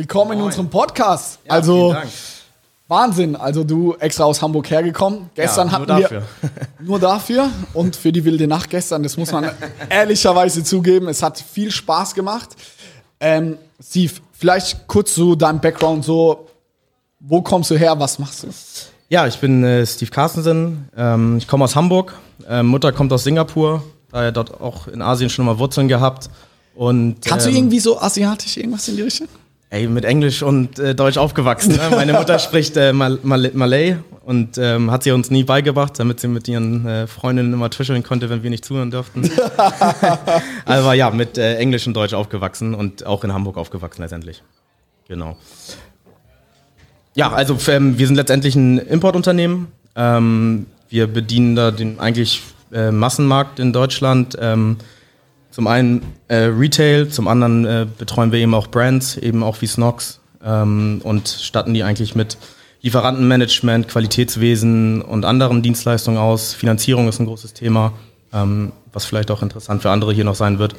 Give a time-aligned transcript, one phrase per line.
[0.00, 1.40] Willkommen in unserem Podcast.
[1.44, 1.94] Ja, also.
[2.88, 5.28] Wahnsinn, also du extra aus Hamburg hergekommen.
[5.34, 6.22] Gestern nur hatten dafür.
[6.40, 6.50] wir
[6.80, 9.50] nur dafür und für die wilde Nacht gestern, das muss man
[9.90, 12.48] ehrlicherweise zugeben, es hat viel Spaß gemacht.
[13.20, 16.48] Ähm, Steve, vielleicht kurz zu deinem Background so,
[17.18, 18.48] wo kommst du her, was machst du?
[19.10, 20.88] Ja, ich bin äh, Steve Carstensen.
[20.96, 22.14] Ähm, ich komme aus Hamburg.
[22.48, 23.84] Ähm, Mutter kommt aus Singapur.
[24.10, 26.30] Daher dort auch in Asien schon mal Wurzeln gehabt.
[26.74, 29.28] Und, Kannst du ähm, irgendwie so asiatisch irgendwas in die Richtung?
[29.72, 31.76] Ey, mit Englisch und äh, Deutsch aufgewachsen.
[31.76, 31.90] Ne?
[31.92, 36.18] Meine Mutter spricht äh, Mal Mal Malay und ähm, hat sie uns nie beigebracht, damit
[36.18, 39.30] sie mit ihren äh, Freundinnen immer tuscheln konnte, wenn wir nicht zuhören durften.
[40.64, 44.42] Aber ja, mit äh, Englisch und Deutsch aufgewachsen und auch in Hamburg aufgewachsen letztendlich.
[45.06, 45.36] Genau.
[47.14, 49.68] Ja, also ähm, wir sind letztendlich ein Importunternehmen.
[49.94, 54.36] Ähm, wir bedienen da den eigentlich äh, Massenmarkt in Deutschland.
[55.50, 59.66] Zum einen äh, Retail, zum anderen äh, betreuen wir eben auch Brands, eben auch wie
[59.66, 62.38] Snox ähm, und statten die eigentlich mit
[62.82, 66.54] Lieferantenmanagement, Qualitätswesen und anderen Dienstleistungen aus.
[66.54, 67.92] Finanzierung ist ein großes Thema,
[68.32, 70.74] ähm, was vielleicht auch interessant für andere hier noch sein wird.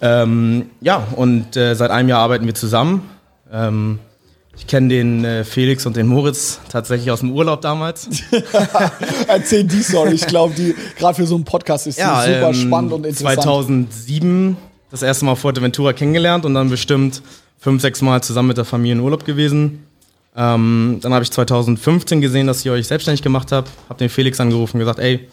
[0.00, 3.08] Ähm, ja, und äh, seit einem Jahr arbeiten wir zusammen.
[3.50, 4.00] Ähm,
[4.56, 8.08] ich kenne den äh, Felix und den Moritz tatsächlich aus dem Urlaub damals.
[9.28, 12.54] Erzähl die Story, ich glaube, die gerade für so einen Podcast ist die super ähm,
[12.54, 13.42] spannend und interessant.
[13.42, 14.56] 2007
[14.90, 17.22] das erste Mal Fuerteventura kennengelernt und dann bestimmt
[17.58, 19.84] fünf, sechs Mal zusammen mit der Familie in Urlaub gewesen.
[20.36, 23.70] Ähm, dann habe ich 2015 gesehen, dass ihr euch selbstständig gemacht habt.
[23.88, 25.28] Hab den Felix angerufen und gesagt, ey,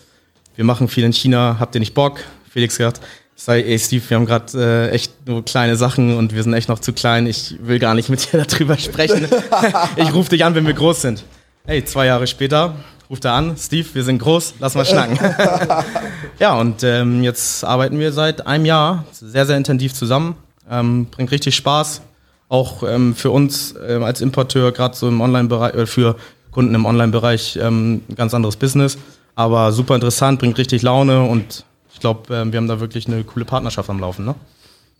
[0.55, 2.19] wir machen viel in China, habt ihr nicht Bock?
[2.49, 3.01] Felix gesagt,
[3.35, 6.69] sei, ey Steve, wir haben gerade äh, echt nur kleine Sachen und wir sind echt
[6.69, 7.27] noch zu klein.
[7.27, 9.27] Ich will gar nicht mit dir darüber sprechen.
[9.95, 11.23] ich rufe dich an, wenn wir groß sind.
[11.65, 12.75] Hey, zwei Jahre später
[13.09, 15.19] ruft er an, Steve, wir sind groß, lass mal schnacken.
[16.39, 20.35] ja, und ähm, jetzt arbeiten wir seit einem Jahr sehr, sehr intensiv zusammen.
[20.69, 22.01] Ähm, bringt richtig Spaß.
[22.49, 26.15] Auch ähm, für uns ähm, als Importeur, gerade so im Online-Bereich, äh, für
[26.51, 28.97] Kunden im Online-Bereich ähm, ein ganz anderes Business.
[29.35, 31.65] Aber super interessant, bringt richtig Laune und
[32.03, 34.25] glaube, ähm, wir haben da wirklich eine coole Partnerschaft am Laufen.
[34.25, 34.35] Ne?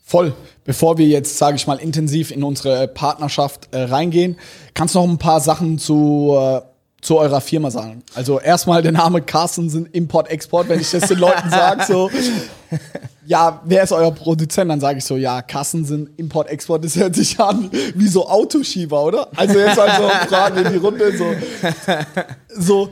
[0.06, 0.34] Voll.
[0.64, 4.38] Bevor wir jetzt, sage ich mal, intensiv in unsere Partnerschaft äh, reingehen,
[4.74, 6.62] kannst du noch ein paar Sachen zu, äh,
[7.02, 8.04] zu eurer Firma sagen?
[8.16, 12.10] Also erstmal der Name Carstensen Import-Export, wenn ich das den Leuten sage, so.
[13.26, 14.70] Ja, wer ist euer Produzent?
[14.70, 19.30] Dann sage ich so, ja, Carstensen Import-Export, das hört sich an wie so Autoschieber, oder?
[19.38, 21.26] Also jetzt also Fragen in die Runde, so.
[22.50, 22.90] So,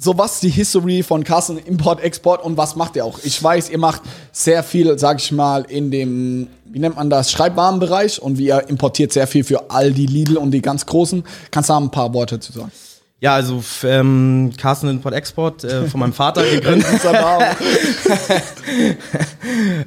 [0.00, 3.18] so was ist die History von Carsten Import, Export und was macht ihr auch?
[3.22, 4.00] Ich weiß, ihr macht
[4.32, 9.12] sehr viel, sag ich mal, in dem, wie nennt man das, Schreibwarenbereich und wir importiert
[9.12, 11.22] sehr viel für Aldi, Lidl und die ganz großen.
[11.50, 12.72] Kannst du da ein paar Worte zu sagen?
[13.20, 16.86] Ja, also ähm, Carsten Import Export äh, von meinem Vater gegründet.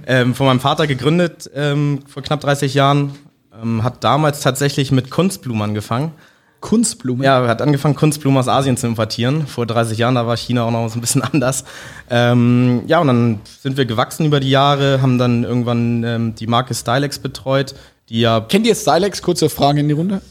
[0.05, 3.15] Ähm, von meinem Vater gegründet ähm, vor knapp 30 Jahren.
[3.59, 6.11] Ähm, hat damals tatsächlich mit Kunstblumen angefangen.
[6.63, 7.25] Kunstblume.
[7.25, 9.47] Ja, er hat angefangen, Kunstblumen aus Asien zu importieren.
[9.47, 11.65] Vor 30 Jahren, da war China auch noch so ein bisschen anders.
[12.09, 16.47] Ähm, ja, und dann sind wir gewachsen über die Jahre, haben dann irgendwann ähm, die
[16.47, 17.75] Marke Stylex betreut,
[18.07, 19.21] die ja, Kennt ihr Stylex?
[19.21, 20.21] Kurze Frage in die Runde.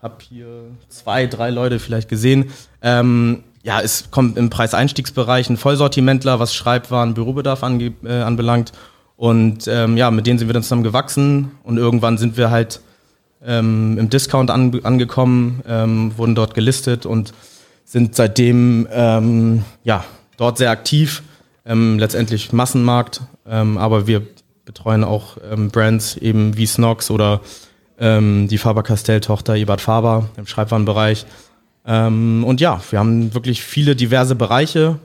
[0.00, 0.46] hab hier
[0.88, 2.52] zwei, drei Leute vielleicht gesehen.
[2.80, 8.70] Ähm, ja, es kommt im Preiseinstiegsbereich ein Vollsortimentler, was Schreibwaren, Bürobedarf ange äh, anbelangt.
[9.16, 12.80] Und ähm, ja, mit denen sind wir dann zusammen gewachsen und irgendwann sind wir halt
[13.44, 17.32] ähm, im Discount an, angekommen, ähm, wurden dort gelistet und
[17.84, 20.04] sind seitdem ähm, ja,
[20.36, 21.22] dort sehr aktiv.
[21.64, 24.22] Ähm, letztendlich Massenmarkt, ähm, aber wir
[24.64, 27.40] betreuen auch ähm, Brands eben wie Snox oder
[27.98, 31.24] die Faber-Castell-Tochter Ebert Faber im Schreibwarenbereich.
[31.82, 34.98] Und ja, wir haben wirklich viele diverse Bereiche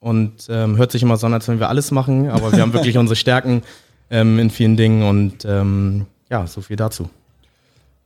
[0.00, 2.96] und hört sich immer so an, als wenn wir alles machen, aber wir haben wirklich
[2.98, 3.64] unsere Stärken
[4.08, 7.10] in vielen Dingen und ja, so viel dazu.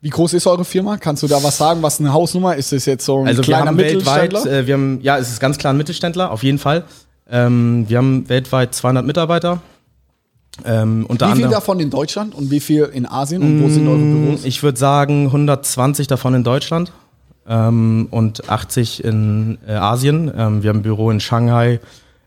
[0.03, 0.97] Wie groß ist eure Firma?
[0.99, 1.81] Kannst du da was sagen?
[1.83, 2.57] Was eine Hausnummer?
[2.57, 4.59] Ist das jetzt so ein Also wir kleiner haben weltweit, Mittelständler?
[4.61, 6.85] äh, wir haben, ja, es ist ganz klar ein Mittelständler, auf jeden Fall.
[7.31, 9.63] Ähm, wir haben weltweit 200 Mitarbeiter
[10.67, 13.87] Ähm, unter Wie viel davon in Deutschland und wie viel in Asien und wo sind
[13.89, 14.45] eure Büros?
[14.45, 16.93] ich würde sagen 120 davon in Deutschland
[17.49, 20.31] ähm, und 80 in äh, Asien.
[20.37, 21.81] Ähm, wir haben ein Büro in Shanghai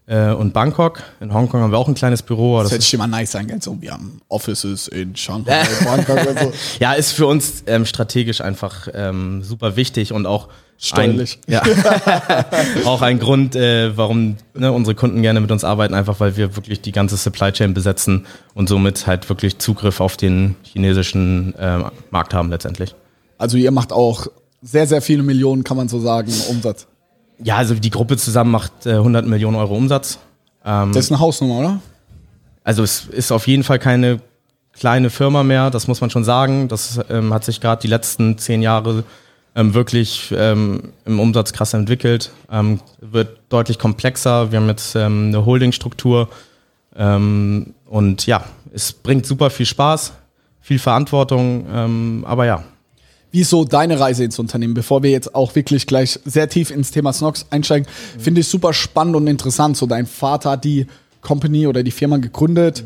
[0.08, 1.02] und Bangkok.
[1.20, 2.58] In Hongkong haben wir auch ein kleines Büro.
[2.58, 3.60] Das Das hätte ich immer nice sein, gell?
[3.62, 6.54] So, wir haben Offices in Shanghai, Bangkok und so.
[6.80, 11.40] ja, ist für uns ähm, strategisch einfach ähm, super wichtig und auch Steuerlich.
[11.48, 12.46] Ein, ja,
[12.86, 16.56] auch ein Grund, äh, warum ne, unsere Kunden gerne mit uns arbeiten, einfach weil wir
[16.56, 21.80] wirklich die ganze Supply Chain besetzen und somit halt wirklich Zugriff auf den chinesischen äh,
[22.12, 22.94] Markt haben letztendlich.
[23.38, 24.28] Also ihr macht auch
[24.62, 26.88] sehr, sehr viele Millionen, kann man so sagen, Umsatz.
[27.44, 30.20] Ja, also die Gruppe zusammen macht äh, 100 Millionen Euro Umsatz.
[30.66, 31.80] Ähm, Das ist eine Hausnummer, oder?
[32.64, 34.20] also es ist auf jeden Fall keine
[34.74, 36.68] kleine Firma mehr, das muss man schon sagen.
[36.68, 39.04] Das ähm, hat sich gerade die letzten zehn Jahre
[39.56, 42.32] ähm, wirklich ähm, im Umsatz krass entwickelt.
[42.52, 44.52] Ähm, wird deutlich komplexer.
[44.52, 46.28] Wir haben jetzt ähm, eine Holdingstruktur
[46.96, 48.44] ähm, und ja,
[48.74, 50.14] es bringt super viel Spaß,
[50.60, 52.64] viel Verantwortung, ähm, aber ja.
[53.36, 54.76] Wie ist so deine Reise ins Unternehmen?
[54.76, 57.86] Bevor wir jetzt auch wirklich gleich sehr tief ins Thema Snox einsteigen,
[58.18, 59.76] finde ich super spannend und interessant.
[59.76, 60.88] So dein Vater hat die
[61.20, 62.86] Company oder die Firma gegründet,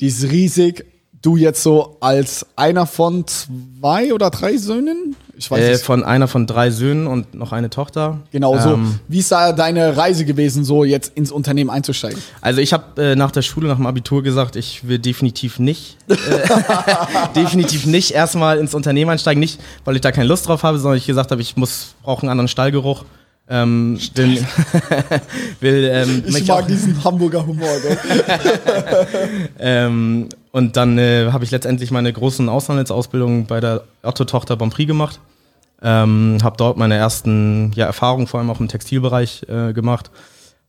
[0.00, 0.86] die ist riesig.
[1.20, 5.16] Du jetzt so als einer von zwei oder drei Söhnen?
[5.40, 8.18] Ich weiß Äh, von einer von drei Söhnen und noch eine Tochter.
[8.30, 8.74] genau so.
[8.74, 12.20] Ähm, Wie ist da deine Reise gewesen, so jetzt ins Unternehmen einzusteigen?
[12.42, 15.96] Also ich habe äh, nach der Schule, nach dem Abitur gesagt, ich will definitiv nicht,
[16.08, 16.16] äh,
[17.34, 20.98] definitiv nicht erstmal ins Unternehmen einsteigen, nicht, weil ich da keine Lust drauf habe, sondern
[20.98, 23.06] ich gesagt habe, ich muss brauche einen anderen Stallgeruch.
[23.48, 24.46] Ähm, will,
[25.60, 27.66] will, ähm, Ich mag auch- diesen Hamburger Humor,
[29.58, 35.18] ähm, und dann äh, habe ich letztendlich meine großen Auslandsausbildungen bei der Otto-Tochter Bonprix gemacht.
[35.82, 40.10] Ähm, habe dort meine ersten ja, Erfahrungen, vor allem auch im Textilbereich, äh, gemacht.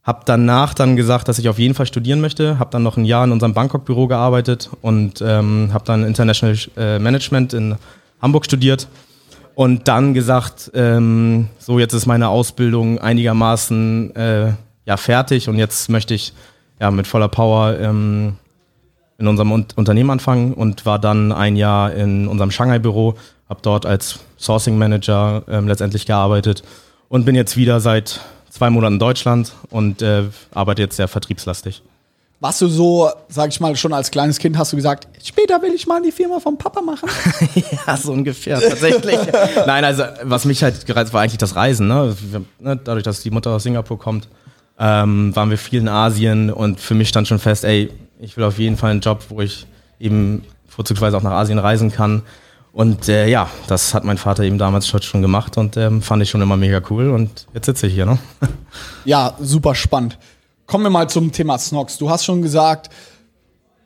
[0.04, 2.58] Habe danach dann gesagt, dass ich auf jeden Fall studieren möchte.
[2.58, 6.98] Habe dann noch ein Jahr in unserem Bangkok-Büro gearbeitet und ähm, habe dann International äh,
[6.98, 7.76] Management in
[8.22, 8.88] Hamburg studiert.
[9.54, 14.54] Und dann gesagt, ähm, so jetzt ist meine Ausbildung einigermaßen äh,
[14.86, 16.34] ja, fertig und jetzt möchte ich
[16.80, 18.38] ja, mit voller Power ähm,
[19.20, 23.16] in unserem Un Unternehmen anfangen und war dann ein Jahr in unserem Shanghai-Büro,
[23.52, 26.64] habe dort als Sourcing Manager ähm, letztendlich gearbeitet
[27.10, 31.84] und bin jetzt wieder seit zwei Monaten in Deutschland und äh, arbeite jetzt sehr vertriebslastig.
[32.40, 35.74] Warst du so, sag ich mal, schon als kleines Kind hast du gesagt, später will
[35.74, 37.10] ich mal die Firma vom Papa machen?
[37.86, 39.20] ja, so ungefähr, tatsächlich.
[39.68, 41.90] Nein, also was mich halt gereizt war eigentlich das Reisen.
[41.90, 42.16] Ne?
[42.60, 42.80] Ne?
[42.82, 44.30] Dadurch, dass die Mutter aus Singapur kommt,
[44.80, 48.46] ähm, waren wir viel in Asien und für mich stand schon fest, ey, ich will
[48.46, 49.68] auf jeden Fall einen Job, wo ich
[50.00, 52.24] eben vorzugsweise auch nach Asien reisen kann.
[52.74, 56.30] Und äh, ja, das hat mein Vater eben damals schon- gemacht und ähm, fand ich
[56.30, 58.06] schon immer mega cool und jetzt sitze ich hier.
[58.06, 58.18] Ne?
[59.06, 60.18] Ja, super spannend.
[60.68, 61.98] Kommen wir mal zum Thema Snox.
[61.98, 62.90] Du hast schon gesagt,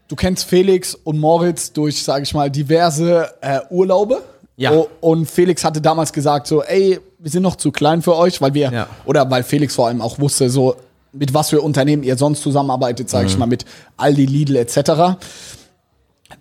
[0.07, 4.21] du kennst Felix und Moritz durch, sage ich mal, diverse äh, Urlaube.
[4.57, 4.71] Ja.
[4.71, 8.39] O- Und Felix hatte damals gesagt so, ey, wir sind noch zu klein für euch,
[8.41, 8.87] weil wir, Ja.
[9.05, 10.75] oder weil Felix vor allem auch wusste, so
[11.11, 13.31] mit was für Unternehmen ihr sonst zusammenarbeitet, sage Mhm.
[13.31, 13.65] ich mal, mit
[13.97, 15.17] Aldi, Lidl etc.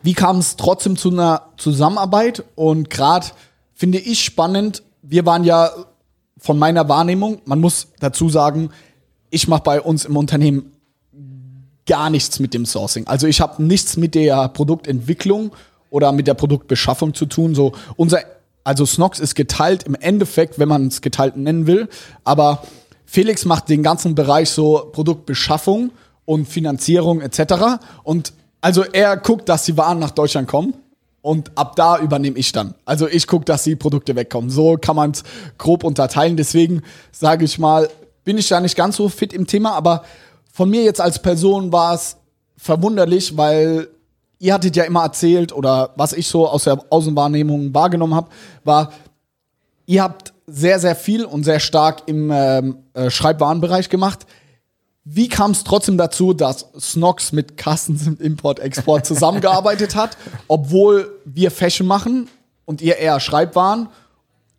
[0.02, 2.44] Wie kam es trotzdem zu einer Zusammenarbeit?
[2.54, 3.28] Und gerade
[3.74, 5.70] finde ich spannend, wir waren ja
[6.38, 8.70] von meiner Wahrnehmung, man muss dazu sagen,
[9.30, 10.72] ich mache bei uns im Unternehmen
[11.86, 13.06] gar nichts mit dem Sourcing.
[13.06, 15.52] Also ich habe nichts mit der Produktentwicklung
[15.90, 17.54] oder mit der Produktbeschaffung zu tun.
[17.54, 18.20] So unser,
[18.62, 21.88] also Snox ist geteilt im Endeffekt, wenn man es geteilt nennen will.
[22.24, 22.62] Aber
[23.04, 25.92] Felix macht den ganzen Bereich so Produktbeschaffung
[26.24, 27.78] und Finanzierung etc.
[28.02, 28.32] Und
[28.64, 30.72] also er guckt, dass die Waren nach Deutschland kommen.
[31.20, 32.74] Und ab da übernehme ich dann.
[32.86, 34.48] Also ich gucke, dass die Produkte wegkommen.
[34.48, 35.22] So kann man es
[35.58, 36.38] grob unterteilen.
[36.38, 36.80] Deswegen
[37.12, 37.90] sage ich mal,
[38.24, 40.04] bin ich da nicht ganz so fit im Thema, aber
[40.50, 42.16] von mir jetzt als Person war es
[42.56, 43.88] verwunderlich, weil
[44.38, 48.30] ihr hattet ja immer erzählt oder was ich so aus der Außenwahrnehmung wahrgenommen habe,
[48.64, 48.92] war,
[49.84, 54.24] ihr habt sehr, sehr viel und sehr stark im ähm, äh, Schreibwarenbereich gemacht.
[55.04, 60.16] Wie kam es trotzdem dazu, dass Snox mit Customs und Import-Export zusammengearbeitet hat,
[60.48, 62.28] obwohl wir Fashion machen
[62.64, 63.88] und ihr eher Schreibwaren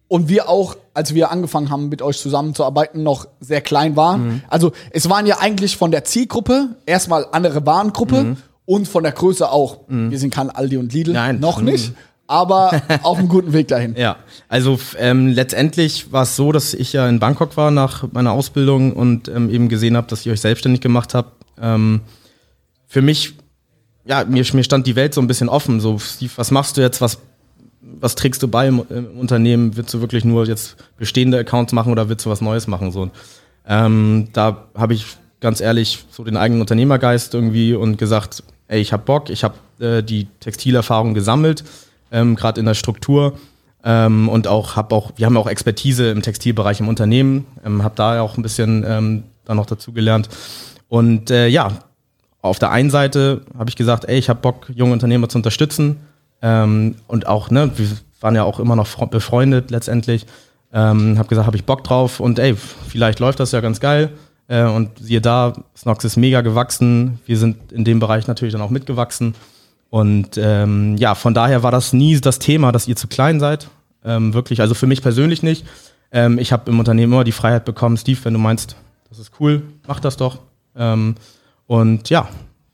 [0.08, 4.28] und wir auch, als wir angefangen haben, mit euch zusammenzuarbeiten, noch sehr klein waren.
[4.28, 4.42] Mhm.
[4.48, 9.50] Also es waren ja eigentlich von der Zielgruppe erstmal andere Warengruppe und von der Größe
[9.50, 9.80] auch.
[9.88, 11.16] Wir sind kein Aldi und Lidl, Mhm.
[11.16, 11.40] Nein.
[11.40, 11.66] noch Mhm.
[11.66, 11.94] nicht,
[12.28, 13.96] aber auf einem guten Weg dahin.
[13.98, 14.18] Ja,
[14.48, 18.94] also ähm, letztendlich war es so, dass ich ja in Bangkok war nach meiner Ausbildung
[18.94, 21.46] und ähm, eben gesehen habe, dass ihr euch selbstständig gemacht habt.
[21.62, 22.02] Ähm,
[22.88, 23.34] für mich,
[24.06, 25.80] ja, mir, mir stand die Welt so ein bisschen offen.
[25.80, 27.02] So, Steve, was machst du jetzt?
[27.02, 27.20] Was,
[27.82, 29.76] was trägst du bei im, im Unternehmen?
[29.78, 32.92] Willst du wirklich nur jetzt bestehende Accounts machen oder willst du was Neues machen?
[32.92, 33.10] So,
[33.68, 35.06] ähm, da habe ich
[35.42, 39.56] ganz ehrlich so den eigenen Unternehmergeist irgendwie und gesagt, ey, ich habe Bock, ich habe
[39.80, 41.64] äh, die Textilerfahrung gesammelt,
[42.12, 43.34] ähm, gerade in der Struktur
[43.84, 47.96] ähm, und auch habe auch, wir haben auch Expertise im Textilbereich im Unternehmen, ähm, habe
[47.96, 50.30] da auch ein bisschen ähm, dann noch dazu gelernt
[50.88, 51.80] und äh, ja,
[52.42, 55.98] auf der einen Seite habe ich gesagt, ey, ich habe Bock, junge Unternehmer zu unterstützen
[56.42, 57.88] ähm, und auch, ne, wir
[58.22, 60.26] waren ja auch immer noch befreundet letztendlich.
[60.74, 64.12] Ähm, habe gesagt, habe ich Bock drauf und ey, vielleicht läuft das ja ganz geil.
[64.48, 67.20] Äh, und siehe da, Snox ist mega gewachsen.
[67.26, 69.36] Wir sind in dem Bereich natürlich dann auch mitgewachsen.
[69.90, 73.70] Und ähm, ja, von daher war das nie das Thema, dass ihr zu klein seid.
[74.04, 75.66] Ähm, wirklich, also für mich persönlich nicht.
[76.12, 78.76] Ähm, ich habe im Unternehmen immer die Freiheit bekommen, Steve, wenn du meinst,
[79.10, 80.40] das ist cool, mach das doch.
[80.76, 81.16] Ähm,
[81.68, 82.28] und ja,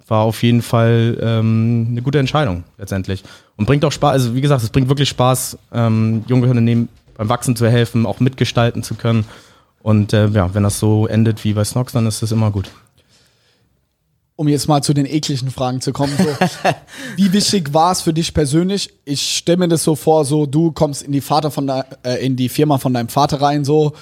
[0.08, 3.24] war auf jeden Fall ähm, eine gute Entscheidung letztendlich.
[3.56, 7.30] Und bringt auch Spaß, also wie gesagt, es bringt wirklich Spaß, ähm, junge Unternehmen beim
[7.30, 9.26] Wachsen zu helfen, auch mitgestalten zu können.
[9.82, 12.70] Und äh, ja, wenn das so endet wie bei Snox, dann ist das immer gut.
[14.42, 16.14] Um jetzt mal zu den ekligen Fragen zu kommen.
[16.18, 16.26] So,
[17.16, 18.92] wie wichtig war es für dich persönlich?
[19.06, 22.26] Ich stelle mir das so vor, so du kommst in die Vater von der, äh,
[22.26, 23.94] in die Firma von deinem Vater rein, so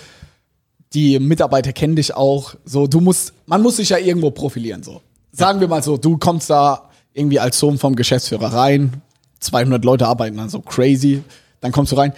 [0.94, 5.02] die Mitarbeiter kennen dich auch, so du musst, man muss sich ja irgendwo profilieren, so.
[5.34, 9.02] Sagen wir mal so, du kommst da irgendwie als Sohn vom Geschäftsführer rein,
[9.42, 11.22] 200 Leute arbeiten dann so crazy,
[11.60, 12.14] dann kommst du rein.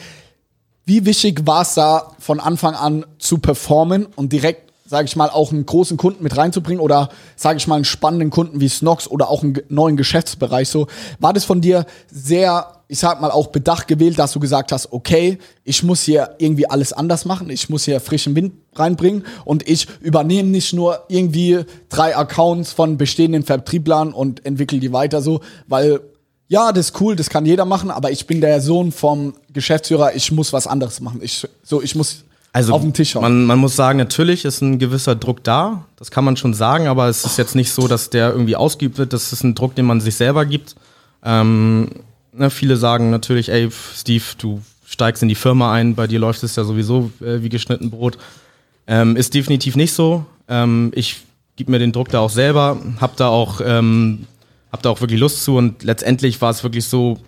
[0.85, 5.29] Wie wichtig war es da von Anfang an zu performen und direkt, sage ich mal,
[5.29, 7.07] auch einen großen Kunden mit reinzubringen oder,
[7.37, 10.87] sage ich mal, einen spannenden Kunden wie Snox oder auch einen neuen Geschäftsbereich so?
[11.17, 14.91] War das von dir sehr, ich sag mal, auch bedacht gewählt, dass du gesagt hast,
[14.91, 19.65] okay, ich muss hier irgendwie alles anders machen, ich muss hier frischen Wind reinbringen und
[19.65, 25.39] ich übernehme nicht nur irgendwie drei Accounts von bestehenden Vertrieblern und entwickle die weiter so,
[25.67, 26.01] weil
[26.49, 30.15] ja, das ist cool, das kann jeder machen, aber ich bin der Sohn vom Geschäftsführer,
[30.15, 31.21] ich muss was anderes machen.
[31.23, 33.21] Ich, so, ich muss also auf den Tisch hauen.
[33.21, 36.87] Man, man muss sagen, natürlich ist ein gewisser Druck da, das kann man schon sagen,
[36.87, 39.75] aber es ist jetzt nicht so, dass der irgendwie ausgeübt wird, das ist ein Druck,
[39.75, 40.75] den man sich selber gibt.
[41.23, 41.89] Ähm,
[42.33, 46.43] ne, viele sagen natürlich, ey, Steve, du steigst in die Firma ein, bei dir läuft
[46.43, 48.17] es ja sowieso äh, wie geschnitten Brot.
[48.87, 50.25] Ähm, ist definitiv nicht so.
[50.49, 51.21] Ähm, ich
[51.55, 54.25] gebe mir den Druck da auch selber, habe da auch ähm,
[54.71, 57.19] habe da auch wirklich Lust zu und letztendlich war es wirklich so,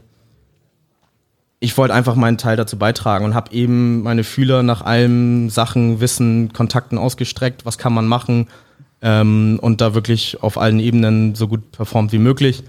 [1.63, 6.01] ich wollte einfach meinen Teil dazu beitragen und habe eben meine Fühler nach allem Sachen,
[6.01, 8.50] Wissen, Kontakten ausgestreckt, was kann man machen
[9.01, 12.63] ähm, und da wirklich auf allen Ebenen so gut performt wie möglich.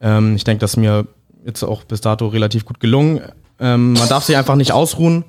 [0.00, 1.06] Ähm, ich denke, das ist mir
[1.46, 3.20] jetzt auch bis dato relativ gut gelungen.
[3.60, 5.24] Ähm, man darf sich einfach nicht ausruhen.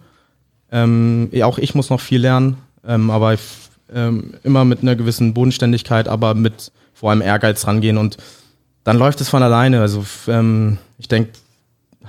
[0.72, 3.36] Ähm, auch ich muss noch viel lernen, ähm, aber
[3.94, 8.18] ähm, immer mit einer gewissen Bodenständigkeit, aber mit vor allem Ehrgeiz rangehen und
[8.84, 9.80] dann läuft es von alleine.
[9.80, 10.04] Also
[10.98, 11.34] ich denke,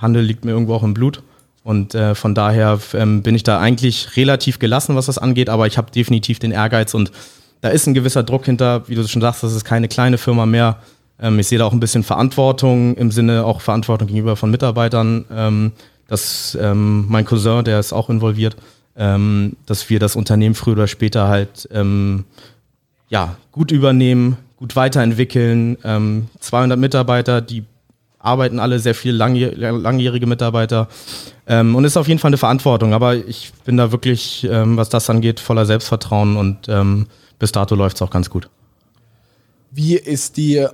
[0.02, 1.22] Handel liegt mir irgendwo auch im Blut.
[1.64, 5.66] Und äh, von daher ähm, bin ich da eigentlich relativ gelassen, was das angeht, aber
[5.68, 7.12] ich habe definitiv den Ehrgeiz und
[7.60, 10.44] da ist ein gewisser Druck hinter, wie du schon sagst, das ist keine kleine Firma
[10.44, 10.78] mehr.
[11.20, 15.24] Ähm, ich sehe da auch ein bisschen Verantwortung im Sinne auch Verantwortung gegenüber von Mitarbeitern.
[15.30, 15.72] Ähm,
[16.08, 18.56] dass ähm, mein Cousin, der ist auch involviert,
[18.96, 22.24] ähm, dass wir das Unternehmen früher oder später halt ähm,
[23.08, 25.78] ja, gut übernehmen, gut weiterentwickeln.
[25.84, 27.64] Ähm, 200 Mitarbeiter, die
[28.22, 30.88] arbeiten alle sehr viel langjähr langjährige Mitarbeiter.
[31.46, 32.94] Ähm, und ist auf jeden Fall eine Verantwortung.
[32.94, 37.06] Aber ich bin da wirklich, ähm, was das angeht, voller Selbstvertrauen und ähm,
[37.38, 38.48] bis dato läuft es auch ganz gut.
[39.70, 40.66] Wie ist die,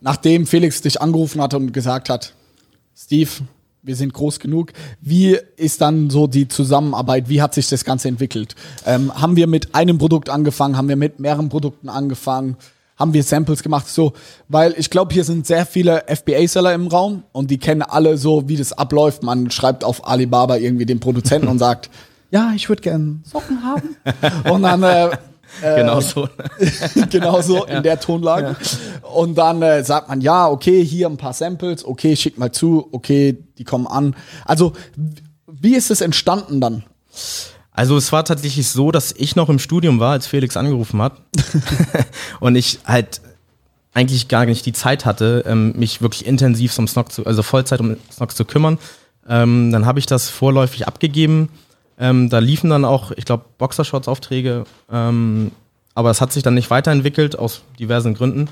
[0.00, 2.34] nachdem Felix dich angerufen hat und gesagt hat,
[2.96, 3.30] Steve,
[3.82, 4.72] wir sind groß genug.
[5.00, 7.28] Wie ist dann so die Zusammenarbeit?
[7.28, 8.54] Wie hat sich das Ganze entwickelt?
[8.86, 10.76] Ähm, haben wir mit einem Produkt angefangen?
[10.76, 12.56] Haben wir mit mehreren Produkten angefangen?
[12.96, 14.12] Haben wir Samples gemacht, so,
[14.48, 18.48] weil ich glaube, hier sind sehr viele FBA-Seller im Raum und die kennen alle so,
[18.48, 19.22] wie das abläuft.
[19.22, 21.90] Man schreibt auf Alibaba irgendwie den Produzenten und sagt,
[22.30, 23.96] ja, ich würde gerne Socken haben.
[24.50, 25.06] und dann äh,
[25.62, 26.28] äh, genau so.
[27.10, 28.56] genau so in der Tonlage.
[29.02, 29.08] Ja.
[29.08, 32.88] Und dann äh, sagt man, ja, okay, hier ein paar Samples, okay, schick mal zu,
[32.92, 34.14] okay, die kommen an.
[34.44, 34.72] Also,
[35.46, 36.84] wie ist es entstanden dann?
[37.72, 41.14] Also es war tatsächlich so, dass ich noch im Studium war, als Felix angerufen hat.
[42.40, 43.20] und ich halt
[43.94, 47.80] eigentlich gar nicht die Zeit hatte, ähm, mich wirklich intensiv um Snock zu, also Vollzeit
[47.80, 48.78] um Snock zu kümmern.
[49.28, 51.48] Ähm, dann habe ich das vorläufig abgegeben.
[51.98, 57.38] Ähm, da liefen dann auch, ich glaube, Boxershorts-Aufträge, aber es hat sich dann nicht weiterentwickelt
[57.38, 58.48] aus diversen Gründen.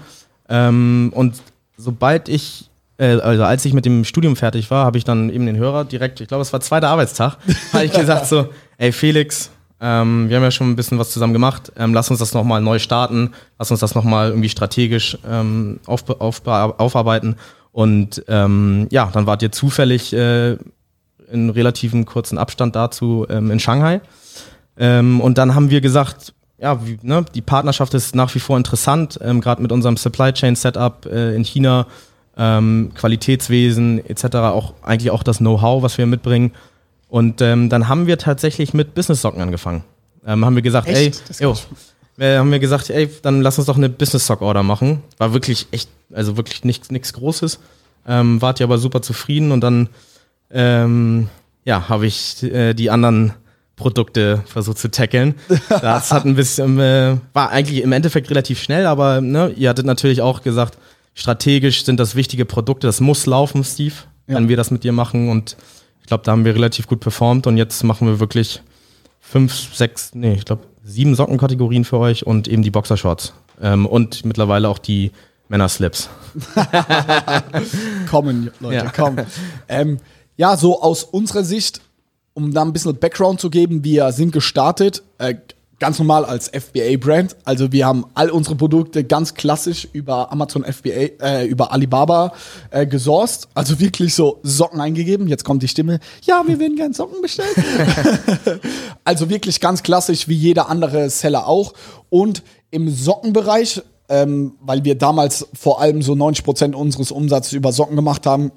[0.47, 1.35] Und
[1.77, 5.47] sobald ich äh, also als ich mit dem Studium fertig war, habe ich dann eben
[5.47, 7.39] den Hörer direkt, ich glaube, es war zweiter Arbeitstag,
[7.73, 8.49] habe ich gesagt so,
[8.81, 12.19] ey Felix, ähm, wir haben ja schon ein bisschen was zusammen gemacht, ähm, lass uns
[12.19, 17.37] das nochmal neu starten, lass uns das nochmal irgendwie strategisch ähm, auf, auf, aufarbeiten.
[17.73, 20.57] Und ähm, ja, dann wart ihr zufällig äh,
[21.31, 24.01] in relativen kurzen Abstand dazu ähm, in Shanghai.
[24.79, 28.57] Ähm, und dann haben wir gesagt, ja, wie, ne, die Partnerschaft ist nach wie vor
[28.57, 31.87] interessant, ähm, gerade mit unserem Supply Chain Setup äh, in China,
[32.37, 36.53] ähm, Qualitätswesen etc., auch eigentlich auch das Know-how, was wir mitbringen.
[37.11, 39.85] Und ähm, dann haben wir tatsächlich mit Business Socken angefangen.
[40.27, 41.23] Ähm, haben wir gesagt, Echt?
[41.39, 41.57] Ey, jo,
[42.19, 45.03] äh, haben wir gesagt, ey, dann lass uns doch eine Business Sock Order machen.
[45.19, 47.59] War wirklich echt, also wirklich nichts nichts Großes.
[48.07, 49.89] Ähm, wart ja aber super zufrieden und dann
[50.51, 51.29] ähm,
[51.65, 53.33] ja, habe ich äh, die anderen
[53.77, 55.35] Produkte versucht zu tackeln.
[55.69, 59.87] Das hat ein bisschen, äh, war eigentlich im Endeffekt relativ schnell, aber ne, ihr hattet
[59.87, 60.79] natürlich auch gesagt,
[61.15, 63.95] strategisch sind das wichtige Produkte, das muss laufen, Steve,
[64.27, 64.37] Ja.
[64.37, 65.57] wenn wir das mit dir machen und
[66.11, 68.63] glaube, da haben wir relativ gut performt und jetzt machen wir wirklich
[69.21, 74.25] fünf, sechs, nee, ich glaube sieben Sockenkategorien für euch und eben die Boxershorts ähm, und
[74.25, 75.13] mittlerweile auch die
[75.49, 76.09] Männerslips.
[78.11, 78.91] Kommen, Leute, Ja.
[78.91, 79.27] kommen.
[79.69, 79.99] Ähm,
[80.37, 81.81] ja, so aus unserer Sicht,
[82.35, 85.35] um da ein bisschen Background zu geben, wir sind gestartet, äh,
[85.81, 87.37] ganz normal als FBA-Brand.
[87.45, 92.33] Also wir haben all unsere Produkte ganz klassisch über Amazon FBA, äh, über Alibaba
[92.71, 93.49] äh, gesourced.
[93.55, 95.27] Also wirklich so Socken eingegeben.
[95.27, 97.51] Jetzt kommt die Stimme, ja, wir würden gern Socken bestellen.
[99.03, 101.73] Also wirklich ganz klassisch wie jeder andere Seller auch.
[102.11, 107.97] Und im Sockenbereich, ähm, weil wir damals vor allem so 90% unseres Umsatzes über Socken
[107.97, 108.53] gemacht haben,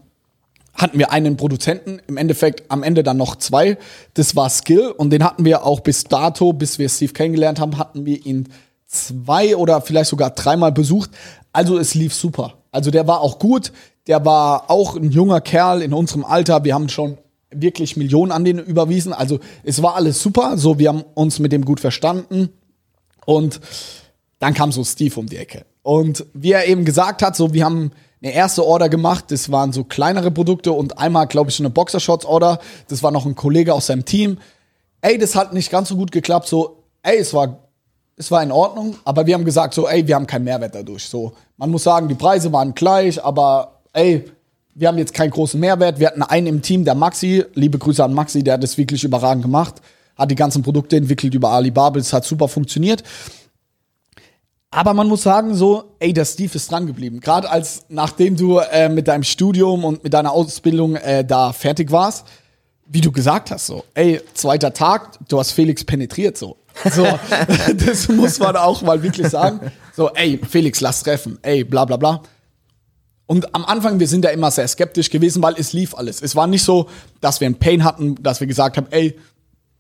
[0.74, 3.78] hatten wir einen Produzenten, im Endeffekt am Ende dann noch zwei.
[4.16, 7.78] Das war Skill und den hatten wir auch bis dato, bis wir Steve kennengelernt haben,
[7.78, 8.50] hatten wir ihn
[8.88, 11.12] zwei oder vielleicht sogar dreimal besucht.
[11.52, 12.56] Also es lief super.
[12.72, 13.72] Also der war auch gut.
[14.08, 16.64] Der war auch ein junger Kerl in unserem Alter.
[16.64, 17.18] Wir haben schon
[17.52, 19.14] wirklich Millionen an den überwiesen.
[19.14, 20.58] Also es war alles super.
[20.58, 22.50] So, wir haben uns mit dem gut verstanden.
[23.26, 23.62] Und
[24.40, 25.66] dann kam so Steve um die Ecke.
[25.84, 27.92] Und wie er eben gesagt hat, so wir haben
[28.24, 32.60] eine erste Order gemacht, das waren so kleinere Produkte und einmal, glaube ich, eine Boxershorts-Order.
[32.88, 34.38] Das war noch ein Kollege aus seinem Team.
[35.02, 36.48] Ey, das hat nicht ganz so gut geklappt.
[36.48, 37.60] So, ey, es war,
[38.16, 41.06] es war in Ordnung, aber wir haben gesagt, so, ey, wir haben keinen Mehrwert dadurch.
[41.10, 44.24] So, man muss sagen, die Preise waren gleich, aber ey,
[44.74, 46.00] wir haben jetzt keinen großen Mehrwert.
[46.00, 49.04] Wir hatten einen im Team, der Maxi, liebe Grüße an Maxi, der hat das wirklich
[49.04, 49.76] überragend gemacht,
[50.16, 53.04] hat die ganzen Produkte entwickelt über Alibaba, das hat super funktioniert.
[54.74, 57.20] Aber man muss sagen, so, ey, der Steve ist dran geblieben.
[57.20, 61.92] Gerade als, nachdem du äh, mit deinem Studium und mit deiner Ausbildung äh, da fertig
[61.92, 62.26] warst,
[62.88, 66.58] wie du gesagt hast, so, ey, zweiter Tag, du hast Felix penetriert, so.
[66.92, 67.06] So,
[67.86, 69.72] das muss man auch mal wirklich sagen.
[69.96, 72.24] So, ey, Felix, lass treffen, ey, bla bla bla.
[73.28, 76.20] Und am Anfang, wir sind da immer sehr skeptisch gewesen, weil es lief alles.
[76.20, 76.90] Es war nicht so,
[77.22, 79.20] dass wir einen Pain hatten, dass wir gesagt haben, ey,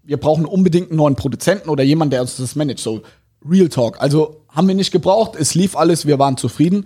[0.03, 2.79] wir brauchen unbedingt einen neuen Produzenten oder jemanden, der uns das managt.
[2.79, 3.01] So,
[3.49, 4.01] Real Talk.
[4.01, 6.86] Also haben wir nicht gebraucht, es lief alles, wir waren zufrieden.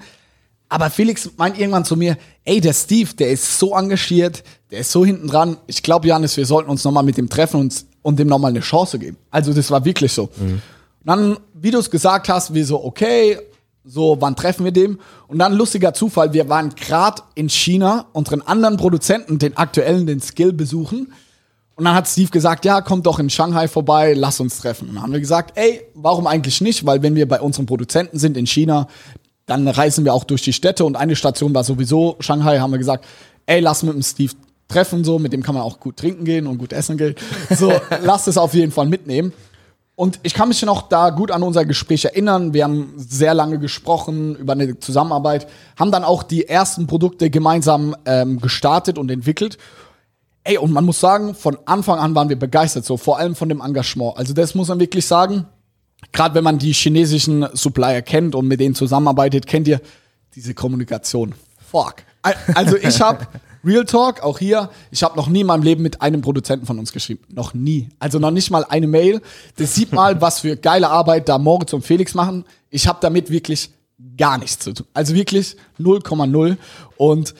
[0.70, 4.92] Aber Felix meint irgendwann zu mir, ey, der Steve, der ist so engagiert, der ist
[4.92, 5.58] so hinten dran.
[5.68, 8.60] Ich glaube, Janis, wir sollten uns nochmal mit dem treffen und, und dem nochmal eine
[8.60, 9.18] Chance geben.
[9.32, 10.24] Also das war wirklich so.
[10.24, 10.62] Und
[11.06, 13.38] dann, wie du es gesagt hast, wir so, okay,
[13.86, 15.00] so, wann treffen wir dem?
[15.30, 20.20] Und dann lustiger Zufall, wir waren gerade in China, unseren anderen Produzenten, den aktuellen, den
[20.20, 21.14] Skill besuchen.
[21.78, 24.90] Und dann hat Steve gesagt, ja, kommt doch in Shanghai vorbei, lass uns treffen.
[24.90, 26.88] Und dann haben wir gesagt, ey, warum eigentlich nicht?
[26.88, 28.88] Weil wenn wir bei unseren Produzenten sind in China,
[29.46, 32.80] dann reisen wir auch durch die Städte und eine Station war sowieso Shanghai, haben wir
[32.80, 33.06] gesagt,
[33.46, 34.34] ey, lass mit dem Steve
[34.68, 37.14] treffen, so, mit dem kann man auch gut trinken gehen und gut essen gehen.
[37.52, 39.32] So, lass es auf jeden Fall mitnehmen.
[39.96, 42.54] Und ich kann mich noch da gut an unser Gespräch erinnern.
[42.54, 47.96] Wir haben sehr lange gesprochen über eine Zusammenarbeit, haben dann auch die ersten Produkte gemeinsam
[48.06, 49.60] ähm, gestartet und entwickelt.
[50.48, 53.50] Ey, und man muss sagen, von Anfang an waren wir begeistert, so vor allem von
[53.50, 54.18] dem Engagement.
[54.18, 55.46] Also das muss man wirklich sagen.
[56.14, 59.82] Gerade wenn man die chinesischen Supplier kennt und mit denen zusammenarbeitet, kennt ihr
[60.36, 61.34] diese Kommunikation.
[61.72, 61.96] Fuck.
[62.22, 63.28] Al- Also ich habe
[63.66, 66.80] Real Talk, auch hier, ich habe noch nie in meinem Leben mit einem Produzenten von
[66.80, 67.24] uns geschrieben.
[67.30, 67.90] Noch nie.
[68.00, 69.22] Also noch nicht mal eine Mail.
[69.58, 72.46] Das sieht mal, was für geile Arbeit da Moritz und Felix machen.
[72.70, 73.72] Ich habe damit wirklich
[74.18, 74.88] gar nichts zu tun.
[74.94, 76.56] Also wirklich 0,0.
[76.96, 77.34] Und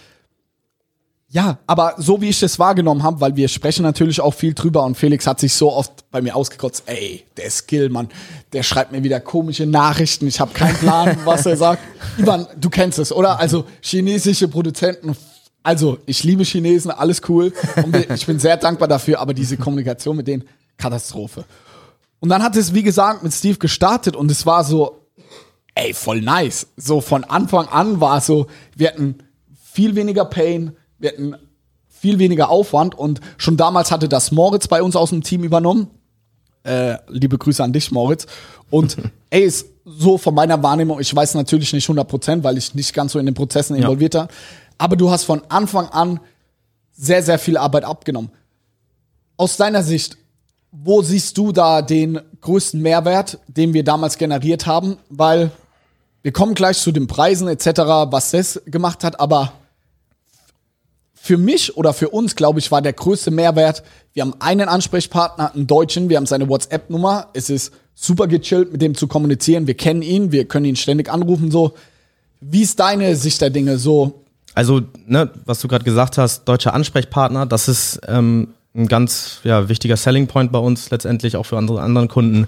[1.30, 4.84] ja, aber so wie ich das wahrgenommen habe, weil wir sprechen natürlich auch viel drüber
[4.86, 8.08] und Felix hat sich so oft bei mir ausgekotzt, ey, der Skill, Mann,
[8.54, 11.84] der schreibt mir wieder komische Nachrichten, ich habe keinen Plan, was er sagt.
[12.18, 13.40] Ivan, du kennst es, oder?
[13.40, 15.18] Also chinesische Produzenten,
[15.64, 17.52] also ich liebe Chinesen, alles cool
[17.84, 20.46] und ich bin sehr dankbar dafür, aber diese Kommunikation mit denen,
[20.78, 21.44] Katastrophe.
[22.20, 25.02] Und dann hat es, wie gesagt, mit Steve gestartet und es war so,
[25.76, 26.68] ey, voll nice.
[26.78, 29.18] So von Anfang an war es so, wir hatten
[29.74, 31.36] viel weniger Pain, wir hatten
[31.88, 35.88] viel weniger Aufwand und schon damals hatte das Moritz bei uns aus dem Team übernommen.
[36.64, 38.28] Äh, liebe Grüße an dich, Moritz.
[38.70, 38.98] Und
[39.30, 42.94] ey, ist so von meiner Wahrnehmung, ich weiß natürlich nicht 100 Prozent, weil ich nicht
[42.94, 44.28] ganz so in den Prozessen involviert war,
[44.78, 46.20] aber du hast von Anfang an
[46.92, 48.32] sehr, sehr viel Arbeit abgenommen.
[49.38, 50.18] Aus deiner Sicht,
[50.72, 54.98] wo siehst du da den größten Mehrwert, den wir damals generiert haben?
[55.10, 55.52] Weil
[56.22, 57.68] wir kommen gleich zu den Preisen etc.,
[58.10, 59.54] was das gemacht hat, aber
[61.28, 65.54] für mich oder für uns, glaube ich, war der größte Mehrwert, wir haben einen Ansprechpartner,
[65.54, 69.74] einen Deutschen, wir haben seine WhatsApp-Nummer, es ist super gechillt, mit dem zu kommunizieren, wir
[69.74, 71.74] kennen ihn, wir können ihn ständig anrufen, so.
[72.40, 74.24] Wie ist deine Sicht der Dinge so?
[74.54, 79.68] Also, ne, was du gerade gesagt hast, deutscher Ansprechpartner, das ist ähm, ein ganz ja,
[79.68, 82.48] wichtiger Selling Point bei uns letztendlich auch für unsere anderen Kunden,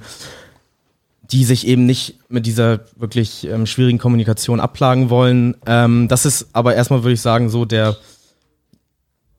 [1.33, 5.57] die sich eben nicht mit dieser wirklich ähm, schwierigen Kommunikation abplagen wollen.
[5.65, 7.97] Ähm, das ist aber erstmal, würde ich sagen, so der,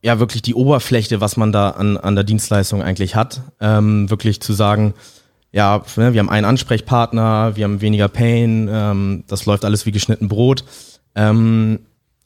[0.02, 3.42] ja, wirklich die Oberfläche, was man da an, an der Dienstleistung eigentlich hat.
[3.60, 4.94] Ähm, wirklich zu sagen,
[5.52, 9.92] ja, ne, wir haben einen Ansprechpartner, wir haben weniger Pain, ähm, das läuft alles wie
[9.92, 10.64] geschnitten Brot.
[11.14, 11.80] Ähm,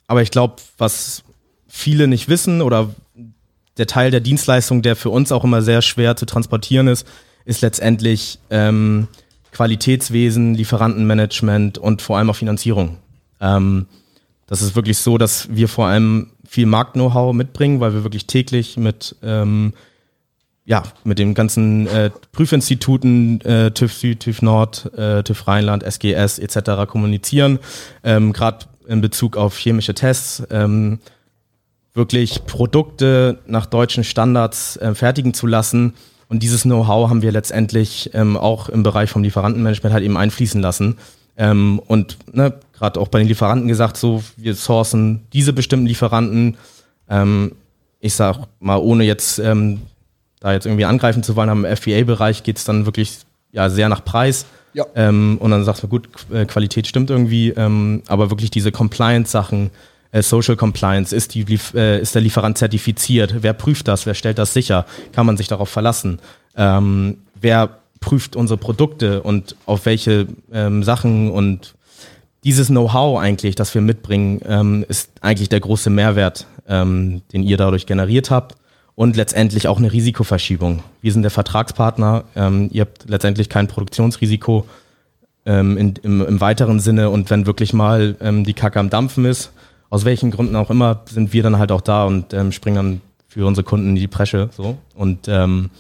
[0.07, 1.25] aber ich glaube, was
[1.67, 2.91] viele nicht wissen oder
[3.77, 7.07] der Teil der Dienstleistung, der für uns auch immer sehr schwer zu transportieren ist,
[7.45, 9.09] ist letztendlich ähm,
[9.53, 12.99] Qualitätswesen, Lieferantenmanagement und vor allem auch Finanzierung.
[13.41, 13.87] Ähm,
[14.47, 18.77] das ist wirklich so, dass wir vor allem viel Markt-Know-how mitbringen, weil wir wirklich täglich
[18.77, 19.73] mit ähm,
[20.67, 26.39] ja, mit den ganzen äh, Prüfinstituten, äh, TÜV Süd, TÜV Nord, äh, TÜV Rheinland, SGS
[26.39, 26.89] etc.
[26.89, 27.59] kommunizieren,
[28.03, 30.43] ähm, gerade in Bezug auf chemische Tests.
[30.51, 31.01] Ähm,
[31.93, 35.95] wirklich Produkte nach deutschen Standards äh, fertigen zu lassen.
[36.29, 40.63] Und dieses Know-how haben wir letztendlich ähm, auch im Bereich vom Lieferantenmanagement halt eben einfließen
[40.63, 40.97] lassen.
[41.37, 46.57] Ähm, und ne, gerade auch bei den Lieferanten gesagt, so wir sourcen diese bestimmten Lieferanten.
[47.09, 47.53] Ähm,
[48.01, 49.83] ich sag mal, ohne jetzt ähm,
[50.41, 53.21] da jetzt irgendwie angreifen zu wollen, am FBA-Bereich geht es dann wirklich
[53.53, 54.45] ja sehr nach Preis.
[54.75, 54.85] Ja.
[54.95, 59.71] Ähm, und dann sagst du, gut, äh, Qualität stimmt irgendwie, ähm, aber wirklich diese Compliance-Sachen,
[60.11, 63.37] äh, Social Compliance, ist, die, äh, ist der Lieferant zertifiziert?
[63.41, 64.05] Wer prüft das?
[64.05, 64.85] Wer stellt das sicher?
[65.13, 66.19] Kann man sich darauf verlassen?
[66.57, 71.75] Ähm, wer prüft unsere Produkte und auf welche ähm, Sachen und
[72.45, 77.57] dieses Know-how eigentlich, das wir mitbringen, ähm, ist eigentlich der große Mehrwert, ähm, den ihr
[77.57, 78.57] dadurch generiert habt
[78.95, 80.83] und letztendlich auch eine Risikoverschiebung.
[81.01, 84.67] Wir sind der Vertragspartner, ähm, ihr habt letztendlich kein Produktionsrisiko
[85.47, 89.25] ähm, in, im, im, weiteren Sinne und wenn wirklich mal ähm, die Kacke am Dampfen
[89.25, 89.51] ist,
[89.89, 93.01] aus welchen Gründen auch immer, sind wir dann halt auch da und ähm, springen dann
[93.29, 94.51] für unsere Kunden in die Presche.
[94.53, 94.77] So.
[94.95, 95.71] Und ähm,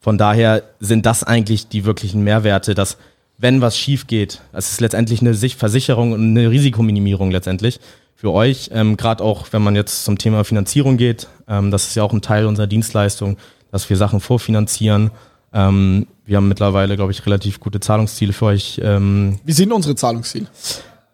[0.00, 2.96] von daher sind das eigentlich die wirklichen Mehrwerte, dass
[3.36, 7.80] wenn was schief geht, es ist letztendlich eine Versicherung und eine Risikominimierung letztendlich
[8.14, 11.94] für euch, ähm, gerade auch wenn man jetzt zum Thema Finanzierung geht, ähm, das ist
[11.94, 13.38] ja auch ein Teil unserer Dienstleistung,
[13.70, 15.10] dass wir Sachen vorfinanzieren.
[15.52, 18.80] Ähm, wir haben mittlerweile, glaube ich, relativ gute Zahlungsziele für euch.
[18.84, 20.46] Ähm, Wie sind unsere Zahlungsziele?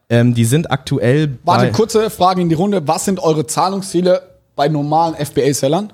[0.09, 1.38] Ähm, die sind aktuell.
[1.44, 2.87] Warte, kurze Frage in die Runde.
[2.87, 4.22] Was sind eure Zahlungsziele
[4.55, 5.92] bei normalen FBA-Sellern?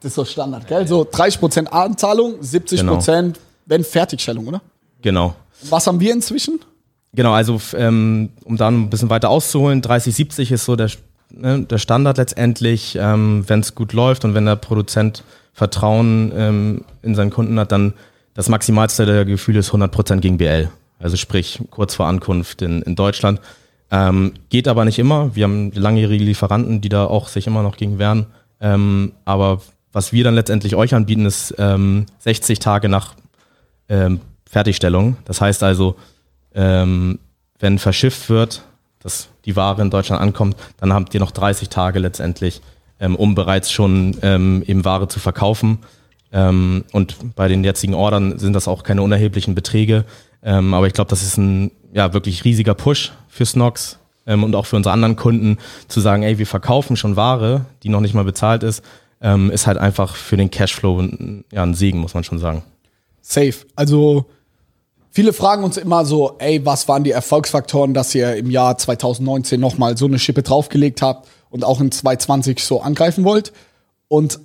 [0.00, 0.86] Das ist so Standard, gell?
[0.86, 3.32] So 30% Anzahlung, 70% genau.
[3.66, 4.62] wenn Fertigstellung, oder?
[5.02, 5.34] Genau.
[5.68, 6.60] Was haben wir inzwischen?
[7.12, 10.90] Genau, also ähm, um da ein bisschen weiter auszuholen, 3070 ist so der,
[11.30, 12.96] ne, der Standard letztendlich.
[12.98, 17.72] Ähm, wenn es gut läuft und wenn der Produzent Vertrauen ähm, in seinen Kunden hat,
[17.72, 17.94] dann
[18.34, 20.70] das maximalste der Gefühle ist 100% gegen BL.
[20.98, 23.40] Also sprich kurz vor Ankunft in, in Deutschland.
[23.90, 25.34] Ähm, geht aber nicht immer.
[25.34, 28.26] Wir haben langjährige Lieferanten, die da auch sich immer noch gegen wehren.
[28.60, 29.60] Ähm, aber
[29.92, 33.14] was wir dann letztendlich euch anbieten, ist ähm, 60 Tage nach
[33.88, 35.16] ähm, Fertigstellung.
[35.24, 35.96] Das heißt also,
[36.54, 37.18] ähm,
[37.58, 38.62] wenn verschifft wird,
[39.00, 42.60] dass die Ware in Deutschland ankommt, dann habt ihr noch 30 Tage letztendlich,
[43.00, 45.78] ähm, um bereits schon ähm, eben Ware zu verkaufen.
[46.32, 50.04] Ähm, und bei den jetzigen Ordern sind das auch keine unerheblichen Beträge.
[50.42, 54.76] Aber ich glaube, das ist ein ja, wirklich riesiger Push für Snox und auch für
[54.76, 58.62] unsere anderen Kunden zu sagen, ey, wir verkaufen schon Ware, die noch nicht mal bezahlt
[58.62, 58.82] ist,
[59.20, 61.02] ähm, ist halt einfach für den Cashflow
[61.52, 62.62] ja, ein Segen, muss man schon sagen.
[63.20, 63.54] Safe.
[63.76, 64.26] Also
[65.12, 69.58] Viele fragen uns immer so, ey, was waren die Erfolgsfaktoren, dass ihr im Jahr 2019
[69.60, 73.52] nochmal so eine Schippe draufgelegt habt und auch in 2020 so angreifen wollt?
[74.06, 74.38] Und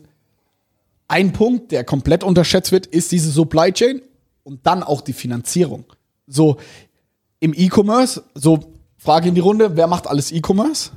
[1.08, 4.02] ein Punkt, der komplett unterschätzt wird, ist diese Supply Chain
[4.44, 5.86] und dann auch die Finanzierung.
[6.26, 6.58] So
[7.40, 10.90] im E-Commerce, so Frage in die Runde, wer macht alles E-Commerce?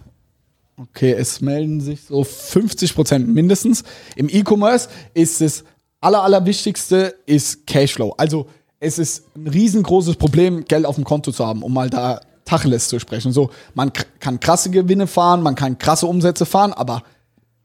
[0.80, 3.82] Okay, es melden sich so 50 Prozent mindestens.
[4.14, 5.64] Im E-Commerce ist es
[6.00, 8.14] aller, allerwichtigste ist Cashflow.
[8.16, 8.46] Also
[8.78, 12.86] es ist ein riesengroßes Problem, Geld auf dem Konto zu haben, um mal da Tacheles
[12.86, 13.32] zu sprechen.
[13.32, 17.02] So, man kann krasse Gewinne fahren, man kann krasse Umsätze fahren, aber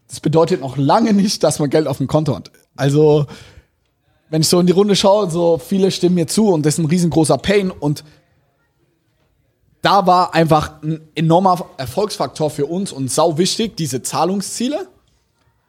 [0.08, 2.52] das bedeutet noch lange nicht, dass man Geld auf dem Konto hat.
[2.76, 3.28] Also,
[4.32, 6.80] wenn ich so in die Runde schaue, so viele stimmen mir zu und das ist
[6.80, 8.04] ein riesengroßer Pain und
[9.84, 14.88] da war einfach ein enormer Erfolgsfaktor für uns und sau wichtig, diese Zahlungsziele.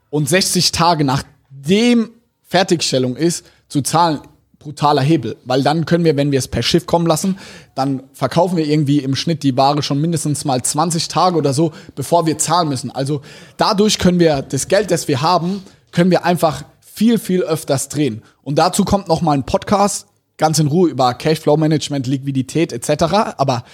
[0.08, 2.10] Und 60 Tage nachdem
[2.42, 4.20] Fertigstellung ist, zu zahlen,
[4.60, 5.36] brutaler Hebel.
[5.44, 7.38] Weil dann können wir, wenn wir es per Schiff kommen lassen,
[7.74, 11.72] dann verkaufen wir irgendwie im Schnitt die Ware schon mindestens mal 20 Tage oder so,
[11.96, 12.92] bevor wir zahlen müssen.
[12.92, 13.20] Also
[13.56, 18.22] dadurch können wir das Geld, das wir haben, können wir einfach viel, viel öfters drehen.
[18.42, 23.02] Und dazu kommt noch mal ein Podcast, ganz in Ruhe über Cashflow Management, Liquidität etc.
[23.36, 23.64] Aber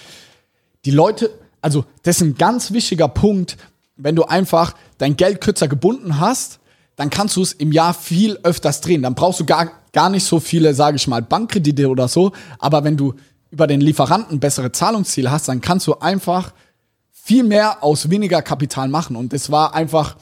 [0.84, 3.56] die Leute, also das ist ein ganz wichtiger Punkt,
[3.96, 6.60] wenn du einfach dein Geld kürzer gebunden hast,
[6.96, 9.02] dann kannst du es im Jahr viel öfters drehen.
[9.02, 12.32] Dann brauchst du gar, gar nicht so viele, sage ich mal, Bankkredite oder so.
[12.58, 13.14] Aber wenn du
[13.50, 16.52] über den Lieferanten bessere Zahlungsziele hast, dann kannst du einfach
[17.10, 19.16] viel mehr aus weniger Kapital machen.
[19.16, 20.16] Und es war einfach,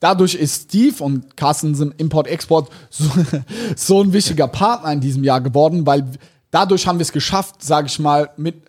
[0.00, 3.10] dadurch ist Steve und Carsten sind Import-Export so,
[3.76, 6.04] so ein wichtiger Partner in diesem Jahr geworden, weil
[6.50, 8.62] dadurch haben wir es geschafft, sage ich mal, mit,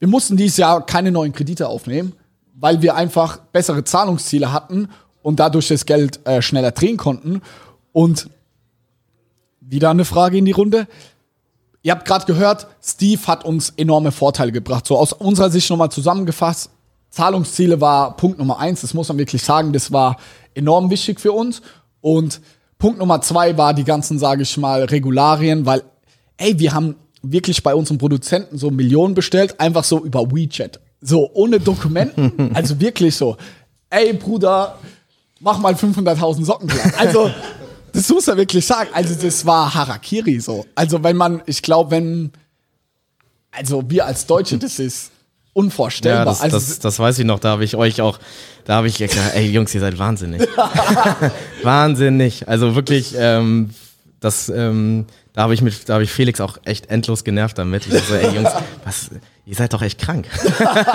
[0.00, 2.14] wir mussten dieses Jahr keine neuen Kredite aufnehmen,
[2.54, 4.88] weil wir einfach bessere Zahlungsziele hatten
[5.22, 7.42] und dadurch das Geld äh, schneller drehen konnten.
[7.92, 8.30] Und
[9.60, 10.88] wieder eine Frage in die Runde.
[11.82, 14.86] Ihr habt gerade gehört, Steve hat uns enorme Vorteile gebracht.
[14.86, 16.70] So aus unserer Sicht nochmal zusammengefasst.
[17.10, 18.80] Zahlungsziele war Punkt Nummer eins.
[18.80, 19.72] Das muss man wirklich sagen.
[19.72, 20.16] Das war
[20.54, 21.60] enorm wichtig für uns.
[22.00, 22.40] Und
[22.78, 25.82] Punkt Nummer zwei war die ganzen, sage ich mal, Regularien, weil,
[26.38, 30.80] ey, wir haben wirklich bei unseren Produzenten so Millionen bestellt, einfach so über WeChat.
[31.00, 32.50] So, ohne Dokumenten.
[32.54, 33.36] also wirklich so.
[33.88, 34.78] Ey, Bruder,
[35.40, 36.92] mach mal 500.000 Socken klar.
[36.98, 37.30] Also,
[37.92, 38.90] das muss er wirklich sagen.
[38.92, 40.64] Also, das war Harakiri so.
[40.74, 42.32] Also, wenn man, ich glaube, wenn,
[43.50, 45.10] also wir als Deutsche, das ist
[45.52, 46.20] unvorstellbar.
[46.20, 48.18] Ja, das, also, das, das weiß ich noch, da habe ich euch auch,
[48.64, 50.42] da habe ich gesagt, ey Jungs, ihr seid wahnsinnig.
[51.62, 52.48] wahnsinnig.
[52.48, 53.70] Also wirklich, ähm,
[54.20, 57.86] das, ähm, da habe ich mit, da habe ich Felix auch echt endlos genervt damit.
[57.86, 58.50] Ich so, ey Jungs,
[58.84, 59.10] was,
[59.46, 60.26] ihr seid doch echt krank.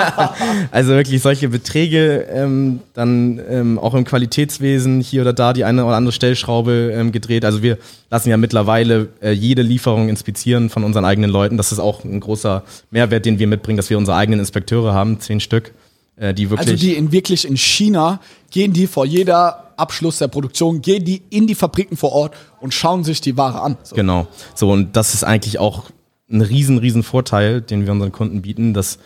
[0.71, 5.85] also wirklich solche Beträge, ähm, dann ähm, auch im Qualitätswesen hier oder da die eine
[5.85, 7.45] oder andere Stellschraube ähm, gedreht.
[7.45, 7.79] Also wir
[8.11, 11.57] lassen ja mittlerweile äh, jede Lieferung inspizieren von unseren eigenen Leuten.
[11.57, 15.19] Das ist auch ein großer Mehrwert, den wir mitbringen, dass wir unsere eigenen Inspekteure haben,
[15.19, 15.73] zehn Stück,
[16.17, 16.69] die wirklich.
[16.69, 18.19] Also die in wirklich in China
[18.51, 22.73] gehen die vor jeder Abschluss der Produktion, gehen die in die Fabriken vor Ort und
[22.73, 23.77] schauen sich die Ware an.
[23.83, 23.95] So.
[23.95, 24.27] Genau.
[24.53, 25.85] So, und das ist eigentlich auch
[26.29, 28.97] ein riesen, riesen Vorteil, den wir unseren Kunden bieten, dass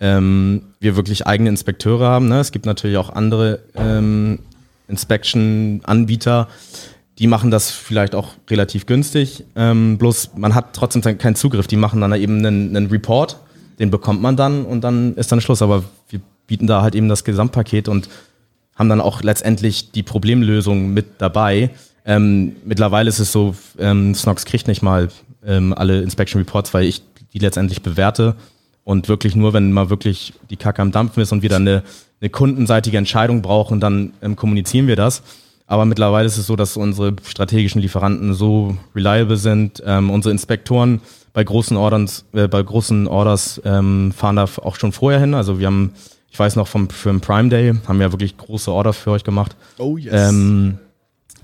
[0.00, 2.28] ähm, wir wirklich eigene Inspekteure haben.
[2.28, 2.40] Ne?
[2.40, 4.40] Es gibt natürlich auch andere ähm,
[4.88, 6.48] Inspection-Anbieter,
[7.18, 9.44] die machen das vielleicht auch relativ günstig.
[9.56, 11.66] Ähm, bloß man hat trotzdem keinen Zugriff.
[11.66, 13.38] Die machen dann eben einen, einen Report,
[13.78, 15.62] den bekommt man dann und dann ist dann Schluss.
[15.62, 18.08] Aber wir bieten da halt eben das Gesamtpaket und
[18.74, 21.70] haben dann auch letztendlich die Problemlösung mit dabei.
[22.04, 25.08] Ähm, mittlerweile ist es so, ähm, Snox kriegt nicht mal
[25.44, 28.36] ähm, alle Inspection Reports, weil ich die letztendlich bewerte
[28.84, 31.82] und wirklich nur, wenn mal wirklich die Kacke am Dampfen ist und wir dann eine,
[32.20, 35.22] eine kundenseitige Entscheidung brauchen, dann ähm, kommunizieren wir das.
[35.66, 39.82] Aber mittlerweile ist es so, dass unsere strategischen Lieferanten so reliable sind.
[39.84, 41.00] Ähm, unsere Inspektoren
[41.32, 45.34] bei großen Orders, äh, bei großen Orders ähm, fahren da auch schon vorher hin.
[45.34, 45.92] Also wir haben
[46.36, 49.24] ich weiß noch vom, für den Prime Day, haben wir wirklich große Orders für euch
[49.24, 49.56] gemacht.
[49.78, 50.12] Oh yes.
[50.28, 50.76] Ähm,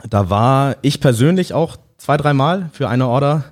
[0.06, 3.44] da war ich persönlich auch zwei, dreimal für eine Order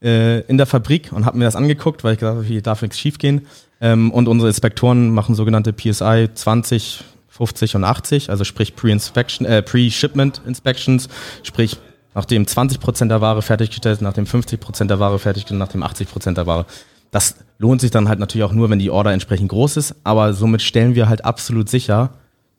[0.00, 2.80] äh, in der Fabrik und habe mir das angeguckt, weil ich gesagt habe, hier darf
[2.80, 3.46] nichts schief gehen.
[3.78, 9.60] Ähm, und unsere Inspektoren machen sogenannte PSI 20, 50 und 80, also sprich Pre-Inspection, äh,
[9.60, 11.10] Pre-Shipment Inspections,
[11.42, 11.76] sprich
[12.14, 16.46] nachdem 20% der Ware fertiggestellt ist, nachdem 50% der Ware fertiggestellt ist, nachdem 80% der
[16.46, 16.64] Ware
[17.10, 20.34] das lohnt sich dann halt natürlich auch nur, wenn die Order entsprechend groß ist, aber
[20.34, 22.10] somit stellen wir halt absolut sicher,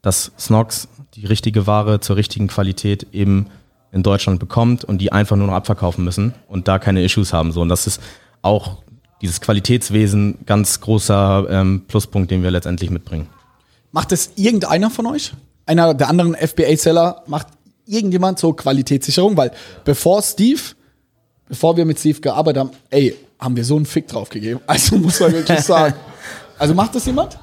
[0.02, 3.48] dass Snox die richtige Ware zur richtigen Qualität eben
[3.92, 7.52] in Deutschland bekommt und die einfach nur noch abverkaufen müssen und da keine Issues haben.
[7.52, 8.02] So, und das ist
[8.42, 8.78] auch
[9.22, 13.28] dieses Qualitätswesen ganz großer ähm, Pluspunkt, den wir letztendlich mitbringen.
[13.92, 15.34] Macht es irgendeiner von euch?
[15.66, 17.48] Einer der anderen FBA-Seller macht
[17.86, 19.36] irgendjemand so Qualitätssicherung?
[19.38, 19.52] Weil
[19.86, 20.62] bevor Steve,
[21.48, 24.60] bevor wir mit Steve gearbeitet haben, ey, haben wir so einen Fick drauf gegeben.
[24.68, 25.96] Also muss man wirklich sagen.
[26.58, 27.38] Also macht das jemand?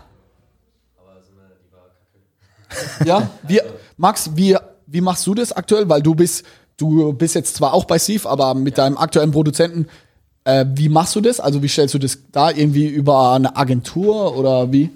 [3.05, 3.61] Ja, wie,
[3.97, 5.89] Max, wie, wie machst du das aktuell?
[5.89, 6.45] Weil du bist,
[6.77, 9.87] du bist jetzt zwar auch bei Steve, aber mit deinem aktuellen Produzenten,
[10.45, 11.41] äh, wie machst du das?
[11.41, 14.91] Also wie stellst du das da irgendwie über eine Agentur oder wie?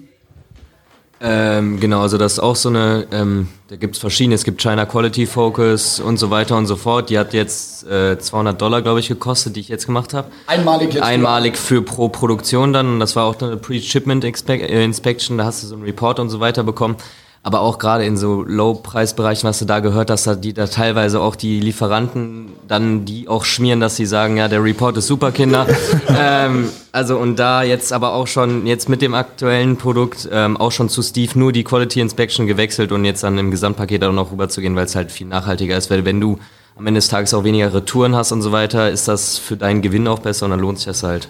[1.21, 4.61] Ähm, genau, also das ist auch so eine, ähm, da gibt es verschiedene, es gibt
[4.61, 7.09] China Quality Focus und so weiter und so fort.
[7.09, 10.29] Die hat jetzt äh, 200 Dollar, glaube ich, gekostet, die ich jetzt gemacht habe.
[10.47, 15.37] Einmalig jetzt Einmalig für pro Produktion dann und das war auch eine Pre-Shipment äh, Inspection,
[15.37, 16.95] da hast du so einen Report und so weiter bekommen
[17.41, 21.35] aber auch gerade in so Low-Preis-Bereichen, was du da gehört hast, die da teilweise auch
[21.35, 25.65] die Lieferanten dann die auch schmieren, dass sie sagen, ja, der Report ist super, Kinder.
[26.09, 30.71] ähm, also und da jetzt aber auch schon, jetzt mit dem aktuellen Produkt ähm, auch
[30.71, 34.31] schon zu Steve nur die Quality Inspection gewechselt und jetzt dann im Gesamtpaket auch noch
[34.31, 36.39] rüberzugehen, weil es halt viel nachhaltiger ist, weil wenn du
[36.75, 39.81] am Ende des Tages auch weniger Retouren hast und so weiter, ist das für deinen
[39.81, 41.29] Gewinn auch besser und dann lohnt sich das halt.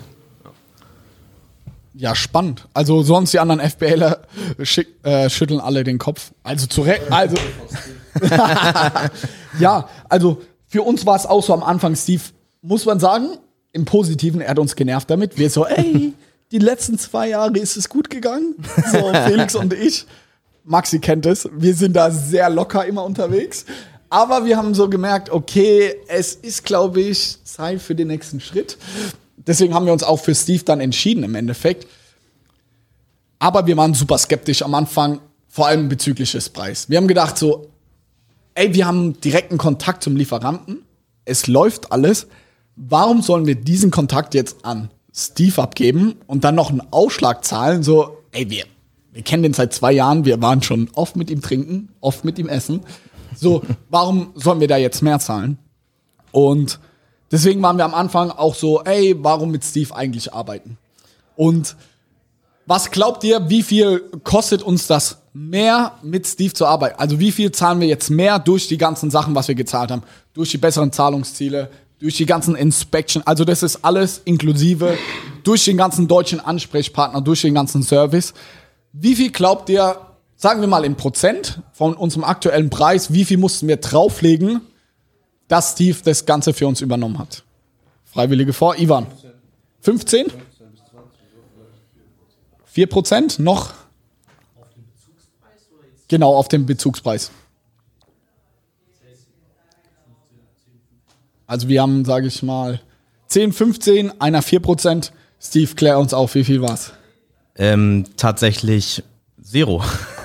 [1.94, 2.68] Ja, spannend.
[2.74, 4.22] Also sonst die anderen FBLer
[4.64, 6.32] schick, äh, schütteln alle den Kopf.
[6.44, 7.12] Also zu Recht.
[7.12, 7.36] Also
[9.60, 12.22] ja, also für uns war es auch so am Anfang, Steve,
[12.62, 13.38] muss man sagen,
[13.72, 15.38] im Positiven, er hat uns genervt damit.
[15.38, 16.14] Wir so, ey,
[16.52, 18.56] die letzten zwei Jahre ist es gut gegangen.
[18.92, 20.06] So, Felix und ich.
[20.64, 21.50] Maxi kennt es.
[21.52, 23.66] Wir sind da sehr locker immer unterwegs.
[24.10, 28.78] Aber wir haben so gemerkt, okay, es ist, glaube ich, Zeit für den nächsten Schritt.
[29.50, 31.88] Deswegen haben wir uns auch für Steve dann entschieden im Endeffekt.
[33.40, 36.88] Aber wir waren super skeptisch am Anfang, vor allem bezüglich des Preises.
[36.88, 37.68] Wir haben gedacht so,
[38.54, 40.84] ey, wir haben direkten Kontakt zum Lieferanten.
[41.26, 42.28] Es läuft alles.
[42.76, 47.82] Warum sollen wir diesen Kontakt jetzt an Steve abgeben und dann noch einen Ausschlag zahlen?
[47.82, 48.66] So, ey, wir,
[49.14, 52.38] wir kennen den seit zwei Jahren, wir waren schon oft mit ihm trinken, oft mit
[52.38, 52.82] ihm essen.
[53.36, 55.58] So, warum sollen wir da jetzt mehr zahlen?
[56.32, 56.80] Und
[57.32, 60.78] deswegen waren wir am Anfang auch so, ey, warum mit Steve eigentlich arbeiten?
[61.36, 61.76] Und
[62.66, 67.00] was glaubt ihr, wie viel kostet uns das mehr mit Steve zu arbeiten?
[67.00, 70.04] Also wie viel zahlen wir jetzt mehr durch die ganzen Sachen, was wir gezahlt haben?
[70.34, 73.24] Durch die besseren Zahlungsziele, durch die ganzen Inspection.
[73.26, 74.98] Also das ist alles inklusive,
[75.44, 78.34] durch den ganzen deutschen Ansprechpartner, durch den ganzen Service.
[78.94, 79.98] Wie viel glaubt ihr,
[80.36, 84.62] sagen wir mal in Prozent von unserem aktuellen Preis, wie viel mussten wir drauflegen,
[85.50, 87.44] dass Steve das Ganze für uns übernommen hat?
[88.06, 89.08] Freiwillige vor, Ivan.
[89.82, 90.28] 15?
[92.66, 93.74] 4 Prozent noch?
[96.08, 97.32] Genau, auf den Bezugspreis.
[101.46, 102.80] Also wir haben, sage ich mal,
[103.28, 105.12] 10, 15, einer 4 Prozent.
[105.42, 106.94] Steve, klär uns auf, wie viel war's?
[107.56, 109.04] Ähm, tatsächlich
[109.42, 109.84] Zero.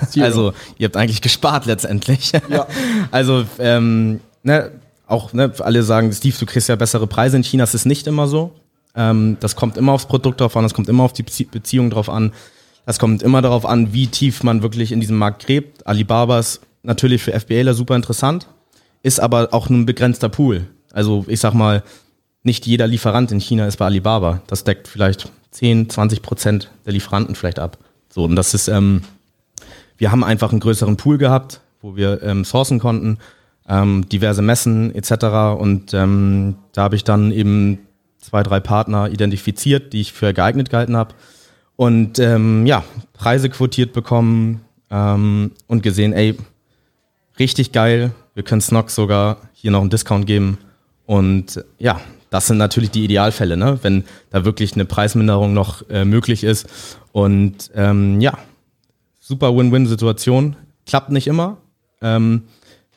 [0.09, 0.23] Zero.
[0.25, 2.31] Also ihr habt eigentlich gespart letztendlich.
[2.49, 2.67] Ja.
[3.11, 4.71] Also ähm, ne,
[5.07, 7.63] auch ne, alle sagen, Steve, du kriegst ja bessere Preise in China.
[7.63, 8.51] Das ist nicht immer so.
[8.95, 11.89] Ähm, das kommt immer aufs Produkt drauf an, das kommt immer auf die Bezie Beziehung
[11.89, 12.33] drauf an.
[12.85, 15.85] Das kommt immer darauf an, wie tief man wirklich in diesem Markt gräbt.
[15.87, 18.47] Alibaba ist natürlich für FBAler super interessant,
[19.01, 20.67] ist aber auch nur ein begrenzter Pool.
[20.93, 21.83] Also ich sag mal,
[22.43, 24.41] nicht jeder Lieferant in China ist bei Alibaba.
[24.47, 27.79] Das deckt vielleicht 10, 20 Prozent der Lieferanten vielleicht ab.
[28.09, 29.01] So, und das ist, ähm,
[29.97, 33.17] wir haben einfach einen größeren Pool gehabt, wo wir ähm, sourcen konnten,
[33.67, 35.59] ähm, diverse Messen etc.
[35.59, 37.79] Und ähm, da habe ich dann eben
[38.19, 41.15] zwei, drei Partner identifiziert, die ich für geeignet gehalten habe.
[41.75, 46.37] Und ähm, ja, Preise quotiert bekommen ähm, und gesehen, ey,
[47.37, 50.57] richtig geil, wir können Snox sogar hier noch einen Discount geben.
[51.05, 51.99] Und ja,
[52.29, 53.79] das sind natürlich die Idealfälle, ne?
[53.81, 56.67] wenn da wirklich eine Preisminderung noch äh, möglich ist.
[57.11, 58.37] Und ähm, ja,
[59.19, 60.55] super Win-Win-Situation.
[60.85, 61.57] Klappt nicht immer.
[62.01, 62.43] Ähm,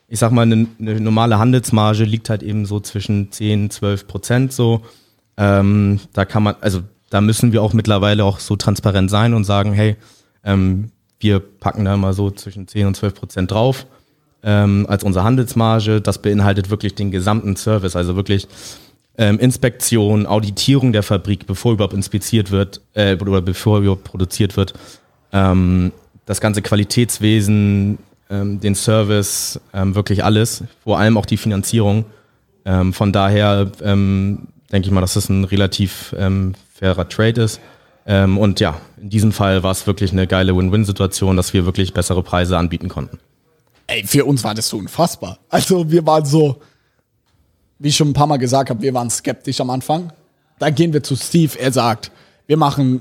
[0.09, 4.53] ich sag mal, eine, eine normale Handelsmarge liegt halt eben so zwischen 10, 12 Prozent
[4.53, 4.83] so.
[5.37, 9.44] Ähm, da kann man, also da müssen wir auch mittlerweile auch so transparent sein und
[9.44, 9.97] sagen, hey,
[10.44, 10.90] ähm,
[11.21, 13.87] wir packen da immer so zwischen 10 und 12 Prozent drauf
[14.42, 16.01] ähm, als unsere Handelsmarge.
[16.01, 18.49] Das beinhaltet wirklich den gesamten Service, also wirklich
[19.18, 24.75] ähm, Inspektion, Auditierung der Fabrik, bevor überhaupt inspiziert wird äh, oder bevor überhaupt produziert wird.
[25.33, 25.92] Ähm,
[26.25, 27.99] das ganze Qualitätswesen,
[28.30, 32.04] ähm, den Service, ähm, wirklich alles, vor allem auch die Finanzierung.
[32.64, 37.60] Ähm, von daher ähm, denke ich mal, dass das ein relativ ähm, fairer Trade ist.
[38.06, 41.92] Ähm, und ja, in diesem Fall war es wirklich eine geile Win-Win-Situation, dass wir wirklich
[41.92, 43.18] bessere Preise anbieten konnten.
[43.86, 45.38] Ey, für uns war das so unfassbar.
[45.48, 46.60] Also wir waren so,
[47.78, 50.12] wie ich schon ein paar Mal gesagt habe, wir waren skeptisch am Anfang.
[50.58, 52.10] Dann gehen wir zu Steve, er sagt,
[52.46, 53.00] wir machen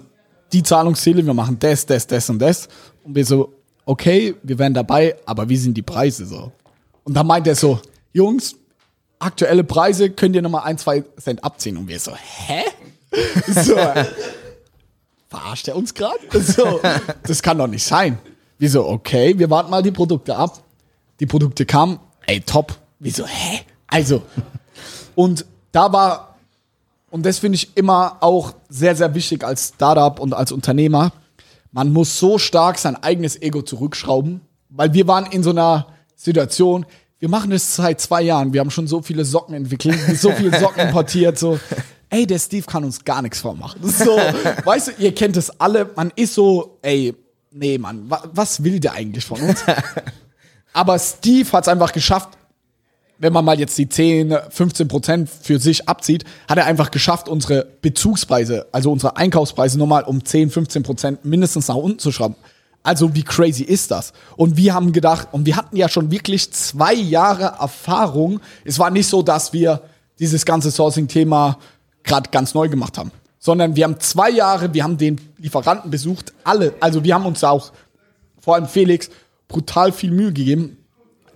[0.53, 2.67] die Zahlungsziele, wir machen das, das, das und das.
[3.03, 3.53] Und wir so,
[3.88, 6.52] okay, wir wären dabei, aber wie sind die Preise so?
[7.04, 7.80] Und dann meint er so,
[8.12, 8.56] Jungs,
[9.17, 11.78] aktuelle Preise könnt ihr nochmal ein, zwei Cent abziehen.
[11.78, 12.63] Und wir so, hä?
[13.47, 13.76] So,
[15.30, 16.19] verarscht er uns gerade?
[16.39, 16.82] So,
[17.23, 18.19] das kann doch nicht sein.
[18.60, 20.62] Wir so, okay, wir warten mal die Produkte ab.
[21.21, 22.78] Die Produkte kamen, ey, top.
[23.00, 23.62] Wir so, hä?
[23.88, 24.21] Also,
[25.15, 26.36] und da war,
[27.10, 31.13] und das finde ich immer auch sehr, sehr wichtig als Startup und als Unternehmer,
[31.71, 36.86] man muss so stark sein eigenes Ego zurückschrauben, weil wir waren in so einer Situation,
[37.20, 40.59] wir machen das seit zwei Jahren, wir haben schon so viele Socken entwickelt, so viele
[40.59, 41.59] Socken importiert, so,
[42.09, 43.82] ey, der Steve kann uns gar nichts vormachen.
[43.84, 44.18] So,
[44.65, 47.15] weißt du, ihr kennt es alle, man ist so, ey,
[47.51, 49.63] nee, Mann, wa was will der eigentlich von uns?
[50.74, 52.38] Aber Steve hat es einfach geschafft,
[53.20, 57.28] wenn man mal jetzt die 10, 15 Prozent für sich abzieht, hat er einfach geschafft,
[57.28, 62.36] unsere Bezugspreise, also unsere Einkaufspreise nochmal um 10, 15 Prozent mindestens nach unten zu schrauben.
[62.84, 64.13] Also wie crazy ist das?
[64.38, 68.39] Und wir haben gedacht, und wir hatten ja schon wirklich zwei Jahre Erfahrung.
[68.63, 69.82] Es war nicht so, dass wir
[70.20, 71.57] dieses ganze Sourcing-Thema
[72.03, 76.34] gerade ganz neu gemacht haben, sondern wir haben zwei Jahre, wir haben den Lieferanten besucht,
[76.43, 76.76] alle.
[76.80, 77.74] Also wir haben uns auch,
[78.39, 79.09] vor allem Felix,
[79.47, 80.78] brutal viel Mühe gegeben.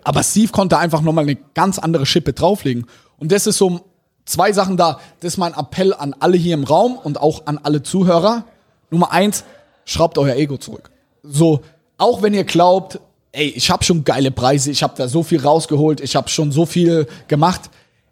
[0.03, 2.87] Aber Steve konnte einfach nochmal eine ganz andere Schippe drauflegen.
[3.17, 3.81] Und das ist so
[4.25, 4.99] zwei Sachen da.
[5.19, 8.45] Das ist mein Appell an alle hier im Raum und auch an alle Zuhörer.
[8.89, 9.43] Nummer eins,
[9.85, 10.91] schraubt euer Ego zurück.
[11.23, 11.61] So,
[11.97, 12.99] auch wenn ihr glaubt,
[13.31, 16.51] ey, ich habe schon geile Preise, ich habe da so viel rausgeholt, ich habe schon
[16.51, 17.69] so viel gemacht.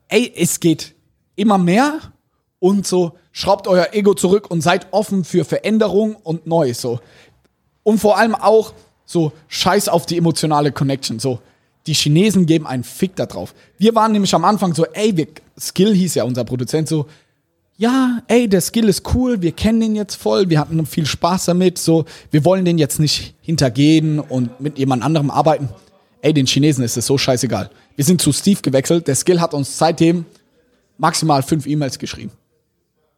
[0.08, 0.96] Ey, es geht
[1.36, 2.00] immer mehr
[2.60, 7.00] und so schraubt euer Ego zurück und seid offen für Veränderung und Neues so.
[7.84, 8.74] Und vor allem auch
[9.06, 11.40] so scheiß auf die emotionale Connection so.
[11.90, 13.56] Die Chinesen geben einen Fick da drauf.
[13.80, 15.26] Wir waren nämlich am Anfang so, ey, wir,
[15.60, 17.08] Skill hieß ja unser Produzent so,
[17.78, 21.46] ja, ey, der Skill ist cool, wir kennen den jetzt voll, wir hatten viel Spaß
[21.46, 25.68] damit, so, wir wollen den jetzt nicht hintergehen und mit jemand anderem arbeiten.
[26.22, 27.72] Ey, den Chinesen ist es so scheißegal.
[27.96, 30.26] Wir sind zu Steve gewechselt, der Skill hat uns seitdem
[31.00, 32.34] maximal fünf E-Mails geschrieben.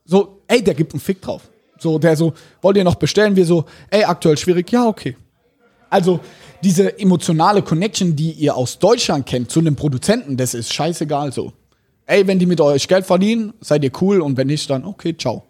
[0.06, 1.42] So, ey, der gibt einen Fick drauf.
[1.78, 3.36] So, der so, wollt ihr noch bestellen?
[3.36, 5.18] Wir so, ey, aktuell schwierig, ja, okay.
[5.90, 6.22] Also,
[6.64, 11.54] diese emotionale Connection, die ihr aus Deutschland kennt zu einem Produzenten, das ist scheißegal so
[12.12, 15.16] ey, wenn die mit euch Geld verdienen, seid ihr cool und wenn nicht, dann okay,
[15.16, 15.44] ciao.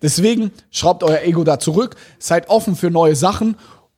[0.00, 3.56] Deswegen schraubt euer Ego da zurück, seid offen für neue Sachen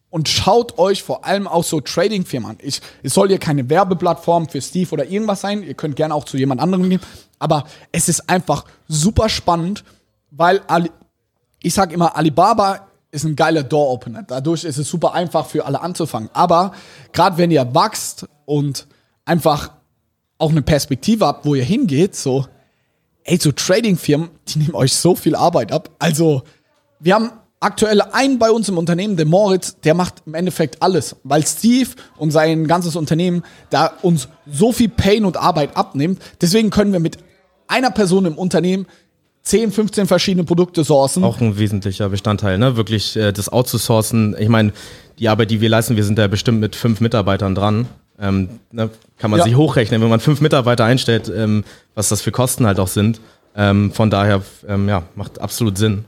[0.08, 2.58] und schaut euch vor allem auch so Trading-Firmen an.
[2.62, 5.62] Ich, es soll hier keine Werbeplattform für Steve oder irgendwas sein.
[5.62, 7.00] Ihr könnt gerne auch zu jemand anderem gehen.
[7.38, 9.84] Aber es ist einfach super spannend,
[10.30, 10.90] weil Ali,
[11.62, 14.22] ich sag immer, Alibaba ist ein geiler Door-Opener.
[14.22, 16.30] Dadurch ist es super einfach für alle anzufangen.
[16.32, 16.72] Aber
[17.12, 18.86] gerade wenn ihr wachst und
[19.24, 19.72] einfach
[20.38, 22.46] auch eine Perspektive habt, wo ihr hingeht, so,
[23.24, 25.90] ey, so Trading-Firmen, die nehmen euch so viel Arbeit ab.
[25.98, 26.42] Also,
[26.98, 31.16] wir haben aktuell einen bei uns im Unternehmen, der Moritz, der macht im Endeffekt alles,
[31.24, 36.22] weil Steve und sein ganzes Unternehmen da uns so viel Pain und Arbeit abnimmt.
[36.40, 37.18] Deswegen können wir mit
[37.68, 38.86] einer Person im Unternehmen
[39.42, 41.24] 10, 15 verschiedene Produkte sourcen.
[41.24, 42.76] Auch ein wesentlicher Bestandteil, ne?
[42.76, 44.36] Wirklich äh, das outzusourcen.
[44.38, 44.72] Ich meine,
[45.18, 47.86] die Arbeit, die wir leisten, wir sind da bestimmt mit fünf Mitarbeitern dran.
[48.18, 49.44] Ähm, ne, kann man ja.
[49.44, 51.64] sich hochrechnen, wenn man fünf Mitarbeiter einstellt, ähm,
[51.94, 53.20] was das für Kosten halt auch sind.
[53.56, 56.04] Ähm, von daher, ähm, ja, macht absolut Sinn.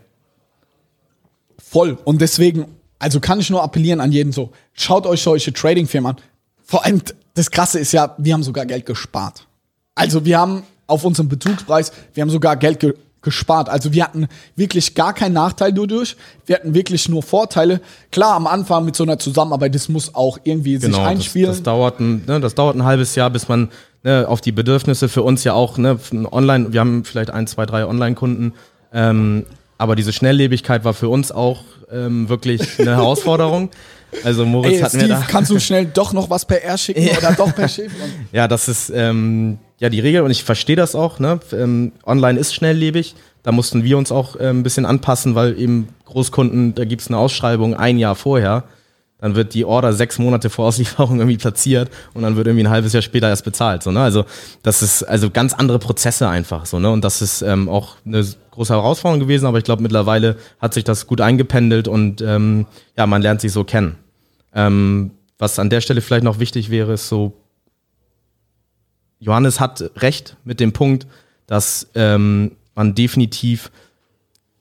[1.58, 1.96] Voll.
[2.04, 2.66] Und deswegen,
[2.98, 6.16] also kann ich nur appellieren an jeden so, schaut euch solche Trading-Firmen an.
[6.62, 7.00] Vor allem,
[7.34, 9.46] das Krasse ist ja, wir haben sogar Geld gespart.
[9.94, 13.68] Also wir haben auf unserem Bezugspreis, wir haben sogar Geld ge gespart.
[13.68, 16.16] Also wir hatten wirklich gar keinen Nachteil dadurch.
[16.46, 17.80] Wir hatten wirklich nur Vorteile.
[18.10, 21.48] Klar, am Anfang mit so einer Zusammenarbeit, das muss auch irgendwie genau, sich einspielen.
[21.48, 23.70] Das, das, dauert ein, ne, das dauert ein halbes Jahr, bis man
[24.02, 25.98] ne, auf die Bedürfnisse für uns ja auch ne,
[26.30, 28.52] online, wir haben vielleicht ein, zwei, drei Online-Kunden,
[28.92, 29.46] ähm,
[29.78, 33.70] aber diese Schnelllebigkeit war für uns auch ähm, wirklich eine Herausforderung.
[34.24, 36.76] Also Moritz Ey, hat Steve, mir da kannst du schnell doch noch was per R
[36.76, 37.16] schicken ja.
[37.16, 37.92] oder doch per Schiff?
[38.32, 41.18] ja, das ist ähm, ja die Regel und ich verstehe das auch.
[41.18, 41.40] Ne?
[41.52, 43.14] Ähm, online ist schnelllebig.
[43.42, 47.08] Da mussten wir uns auch äh, ein bisschen anpassen, weil eben Großkunden, da gibt es
[47.08, 48.64] eine Ausschreibung ein Jahr vorher.
[49.18, 52.70] Dann wird die Order sechs Monate vor Auslieferung irgendwie platziert und dann wird irgendwie ein
[52.70, 53.82] halbes Jahr später erst bezahlt.
[53.82, 54.00] So, ne?
[54.00, 54.24] Also
[54.62, 56.78] das ist also ganz andere Prozesse einfach so.
[56.78, 56.90] Ne?
[56.90, 60.84] Und das ist ähm, auch eine große Herausforderung gewesen, aber ich glaube mittlerweile hat sich
[60.84, 63.96] das gut eingependelt und ähm, ja, man lernt sich so kennen.
[64.54, 67.32] Ähm, was an der Stelle vielleicht noch wichtig wäre, ist so,
[69.18, 71.06] Johannes hat recht mit dem Punkt,
[71.46, 73.70] dass ähm, man definitiv,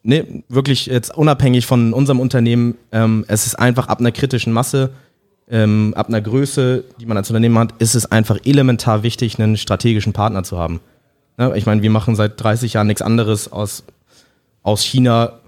[0.03, 4.91] ne, wirklich jetzt unabhängig von unserem Unternehmen, ähm, es ist einfach ab einer kritischen Masse,
[5.49, 9.57] ähm, ab einer Größe, die man als Unternehmen hat, ist es einfach elementar wichtig, einen
[9.57, 10.79] strategischen Partner zu haben.
[11.41, 11.57] Ne?
[11.57, 13.83] Ich meine, wir machen seit 30 Jahren nichts anderes aus,
[14.61, 15.39] aus China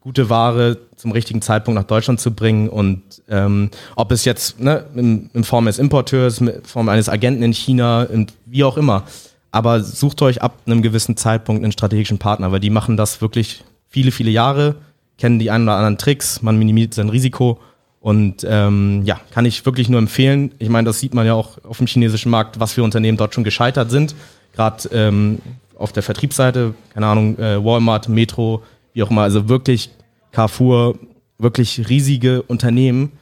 [0.00, 4.84] gute Ware zum richtigen Zeitpunkt nach Deutschland zu bringen und ähm, ob es jetzt ne,
[4.96, 9.04] in, in, Form eines Importeurs, in Form eines Agenten in China, in, wie auch immer,
[9.52, 13.62] aber sucht euch ab einem gewissen Zeitpunkt einen strategischen Partner, weil die machen das wirklich
[13.88, 14.74] viele, viele Jahre,
[15.18, 17.60] kennen die einen oder anderen Tricks, man minimiert sein Risiko
[18.00, 20.52] und ähm, ja, kann ich wirklich nur empfehlen.
[20.58, 23.34] Ich meine, das sieht man ja auch auf dem chinesischen Markt, was für Unternehmen dort
[23.34, 24.14] schon gescheitert sind,
[24.58, 25.38] gerade ähm,
[25.78, 29.90] auf der Vertriebsseite, keine Ahnung, äh, Walmart, Metro, wie auch immer, also wirklich
[30.32, 30.98] Carrefour,
[31.38, 33.12] wirklich riesige Unternehmen,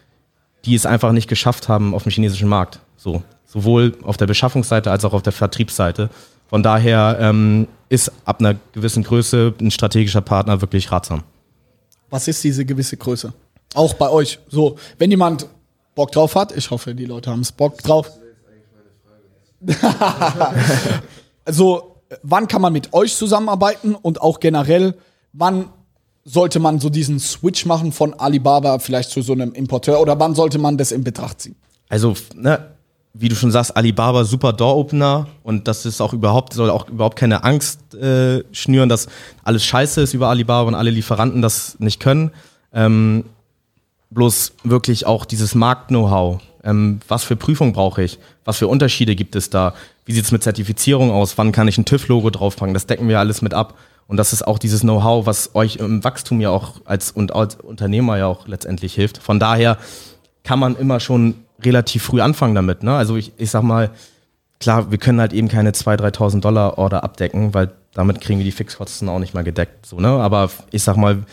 [0.65, 2.81] die es einfach nicht geschafft haben auf dem chinesischen Markt.
[2.97, 6.09] So, sowohl auf der Beschaffungsseite als auch auf der Vertriebsseite.
[6.49, 11.23] Von daher ähm, ist ab einer gewissen Größe ein strategischer Partner wirklich ratsam.
[12.09, 13.35] Was ist diese gewisse Größe?
[13.75, 14.39] Auch bei euch.
[14.49, 15.47] So, wenn jemand
[15.95, 18.11] Bock drauf hat, ich hoffe, die Leute haben es Bock drauf.
[21.47, 24.95] also, wann kann man mit euch zusammenarbeiten und auch generell,
[25.33, 25.71] wann
[26.25, 30.35] sollte man so diesen Switch machen von Alibaba vielleicht zu so einem Importeur oder wann
[30.35, 31.55] sollte man das in Betracht ziehen?
[31.89, 32.67] Also, ne,
[33.15, 37.17] wie du schon sagst, Alibaba super Door-Opener und das ist auch überhaupt, soll auch überhaupt
[37.17, 39.07] keine Angst äh, schnüren, dass
[39.45, 42.33] alles scheiße ist über Alibaba und alle Lieferanten das nicht können.
[42.73, 43.25] Ähm,
[44.11, 46.41] bloß wirklich auch dieses Markt-Know-how.
[46.65, 48.19] Ähm, was für Prüfung brauche ich?
[48.45, 49.75] Was für Unterschiede gibt es da?
[50.07, 51.37] Wie sieht es mit Zertifizierung aus?
[51.37, 52.73] Wann kann ich ein TÜV-Logo draufpacken?
[52.73, 53.75] Das decken wir alles mit ab.
[54.07, 57.57] Und das ist auch dieses Know-how, was euch im Wachstum ja auch als und als
[57.57, 59.19] Unternehmer ja auch letztendlich hilft.
[59.19, 59.79] Von daher
[60.45, 62.85] kann man immer schon relativ früh anfangen damit.
[62.85, 62.95] Ne?
[62.95, 63.91] Also ich, ich sag mal,
[64.61, 68.45] klar, wir können halt eben keine 2.000, 3.000 Dollar Order abdecken, weil damit kriegen wir
[68.45, 69.87] die Fixkosten auch nicht mal gedeckt.
[69.87, 70.09] So, ne?
[70.09, 71.25] Aber ich sag mal,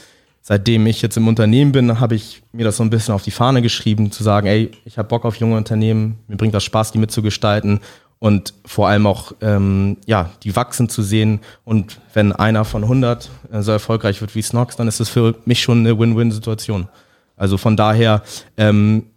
[0.41, 3.32] seitdem ich jetzt im Unternehmen bin, habe ich mir das so ein bisschen auf die
[3.32, 6.91] Fahne geschrieben, zu sagen, ey, ich habe Bock auf junge Unternehmen, mir bringt das Spaß,
[6.91, 7.80] die mitzugestalten
[8.24, 13.30] und vor allem auch ähm, ja die wachsen zu sehen und wenn einer von 100
[13.51, 16.88] äh, so erfolgreich wird wie Snox, dann ist das für mich schon eine Win-Win-Situation.
[17.36, 18.24] Also von daher
[18.55, 19.07] ähm,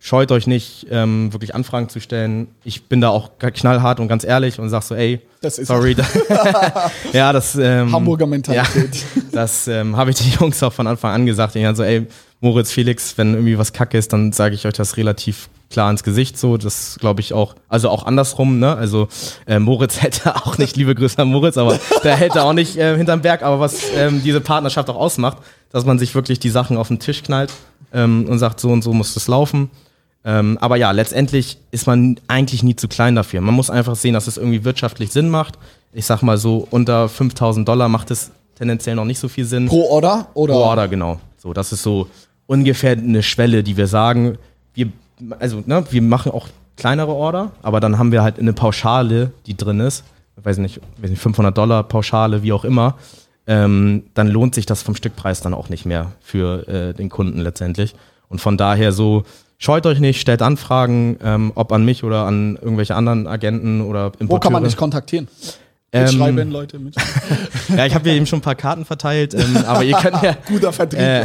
[0.00, 2.48] scheut euch nicht, ähm, wirklich Anfragen zu stellen.
[2.64, 5.94] Ich bin da auch knallhart und ganz ehrlich und sag so, ey, Das ist sorry.
[7.12, 8.96] ja, das ähm, Hamburger Mentalität.
[8.96, 11.54] Ja, das ähm, habe ich den Jungs auch von Anfang an gesagt.
[11.54, 12.08] Ich so, ey,
[12.40, 16.02] Moritz, Felix, wenn irgendwie was kacke ist, dann sage ich euch das relativ klar ins
[16.02, 16.56] Gesicht so.
[16.56, 18.76] Das glaube ich auch, also auch andersrum, ne?
[18.76, 19.08] Also
[19.46, 22.96] äh, Moritz hätte auch nicht, liebe Grüße an Moritz, aber der hätte auch nicht äh,
[22.96, 25.38] hinterm Berg, aber was ähm, diese Partnerschaft auch ausmacht,
[25.70, 27.52] dass man sich wirklich die Sachen auf den Tisch knallt
[27.92, 29.70] ähm, und sagt, so und so muss das laufen.
[30.24, 33.40] Ähm, aber ja, letztendlich ist man eigentlich nie zu klein dafür.
[33.40, 35.56] Man muss einfach sehen, dass es irgendwie wirtschaftlich Sinn macht.
[35.92, 39.66] Ich sag mal so, unter 5000 Dollar macht es tendenziell noch nicht so viel Sinn.
[39.66, 40.28] Pro Order?
[40.34, 40.54] Oder?
[40.54, 41.20] Pro Order, genau.
[41.36, 42.08] So, das ist so
[42.46, 44.36] ungefähr eine Schwelle, die wir sagen,
[44.74, 44.90] wir,
[45.38, 49.56] also, ne, wir machen auch kleinere Order, aber dann haben wir halt eine Pauschale, die
[49.56, 50.04] drin ist,
[50.38, 52.96] ich weiß nicht, 500 Dollar Pauschale, wie auch immer,
[53.46, 57.40] ähm, dann lohnt sich das vom Stückpreis dann auch nicht mehr für äh, den Kunden
[57.40, 57.94] letztendlich.
[58.28, 59.22] Und von daher so,
[59.58, 64.06] scheut euch nicht, stellt Anfragen, ähm, ob an mich oder an irgendwelche anderen Agenten oder
[64.18, 64.28] Importeure.
[64.28, 65.28] Wo kann man dich kontaktieren?
[65.92, 66.78] Ähm, Mitschreiben, Leute.
[66.80, 66.96] Mit.
[67.76, 70.72] ja, ich habe eben schon ein paar Karten verteilt, ähm, aber ihr könnt ja, Guter
[70.72, 71.00] Vertrieb.
[71.00, 71.24] äh,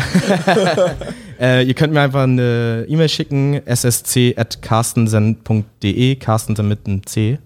[1.62, 7.40] äh, ihr könnt mir einfach eine E-Mail schicken, ssc.carstensen.de, Carstensen mit einem C.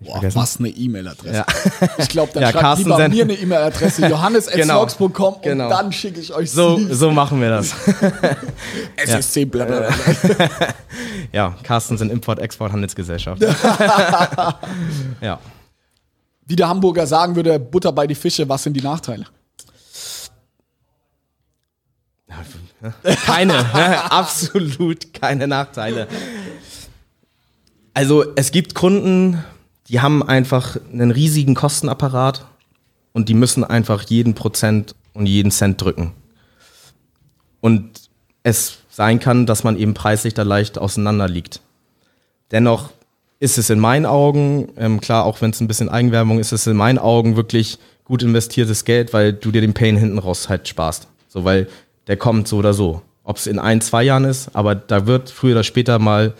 [0.00, 0.38] Boah, vergessen.
[0.40, 1.34] was eine E-Mail-Adresse.
[1.34, 1.46] Ja.
[1.98, 5.64] Ich glaube, dann Ja, schreibt Carsten lieber Sen- mir eine E-Mail-Adresse, johannes.vlogs.com Genau.
[5.64, 6.98] und dann schicke ich euch So, Sleeves.
[6.98, 7.74] so machen wir das.
[8.96, 9.88] SSC, bla bla bla.
[11.32, 13.42] Ja, Carstensen Import, Export, Handelsgesellschaft.
[15.22, 15.38] ja.
[16.46, 19.26] Wie der Hamburger sagen würde, Butter bei die Fische, was sind die Nachteile?
[23.24, 23.54] Keine,
[24.10, 26.08] absolut keine Nachteile.
[27.94, 29.42] Also es gibt Kunden,
[29.88, 32.44] die haben einfach einen riesigen Kostenapparat
[33.12, 36.12] und die müssen einfach jeden Prozent und jeden Cent drücken.
[37.60, 38.10] Und
[38.42, 41.60] es sein kann, dass man eben preislich da leicht auseinander liegt.
[42.50, 42.90] Dennoch
[43.40, 46.62] ist es in meinen Augen, ähm, klar, auch wenn es ein bisschen Eigenwerbung ist, ist
[46.62, 50.48] es in meinen Augen wirklich gut investiertes Geld, weil du dir den Pain hinten raus
[50.48, 51.08] halt sparst.
[51.28, 51.68] So, weil
[52.06, 53.02] der kommt so oder so.
[53.22, 56.34] Ob es in ein, zwei Jahren ist, aber da wird früher oder später mal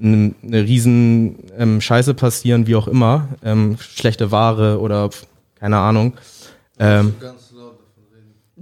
[0.00, 3.28] n- eine riesen ähm, Scheiße passieren, wie auch immer.
[3.44, 5.10] Ähm, schlechte Ware oder
[5.58, 6.14] keine Ahnung.
[6.78, 7.14] Ähm,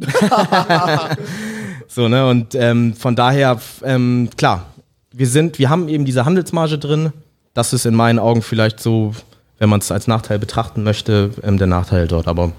[1.88, 2.28] so, ne?
[2.28, 4.66] Und ähm, von daher, ähm, klar,
[5.12, 7.12] wir sind, wir haben eben diese Handelsmarge drin.
[7.54, 9.14] Das ist in meinen Augen vielleicht so,
[9.58, 12.28] wenn man es als Nachteil betrachten möchte, ähm, der Nachteil dort.
[12.28, 12.52] Aber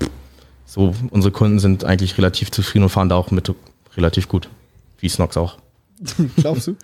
[0.66, 3.52] so, unsere Kunden sind eigentlich relativ zufrieden und fahren da auch mit
[3.96, 4.50] relativ gut.
[5.00, 5.58] Wie Snox auch.
[6.38, 6.76] Glaubst du?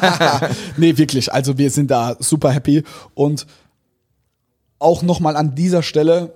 [0.76, 1.32] nee, wirklich.
[1.32, 2.84] Also wir sind da super happy.
[3.14, 3.46] Und
[4.78, 6.32] auch nochmal an dieser Stelle,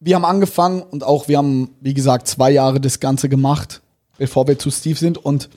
[0.00, 3.80] wir haben angefangen und auch wir haben, wie gesagt, zwei Jahre das Ganze gemacht,
[4.18, 5.18] bevor wir zu Steve sind.
[5.18, 5.48] Und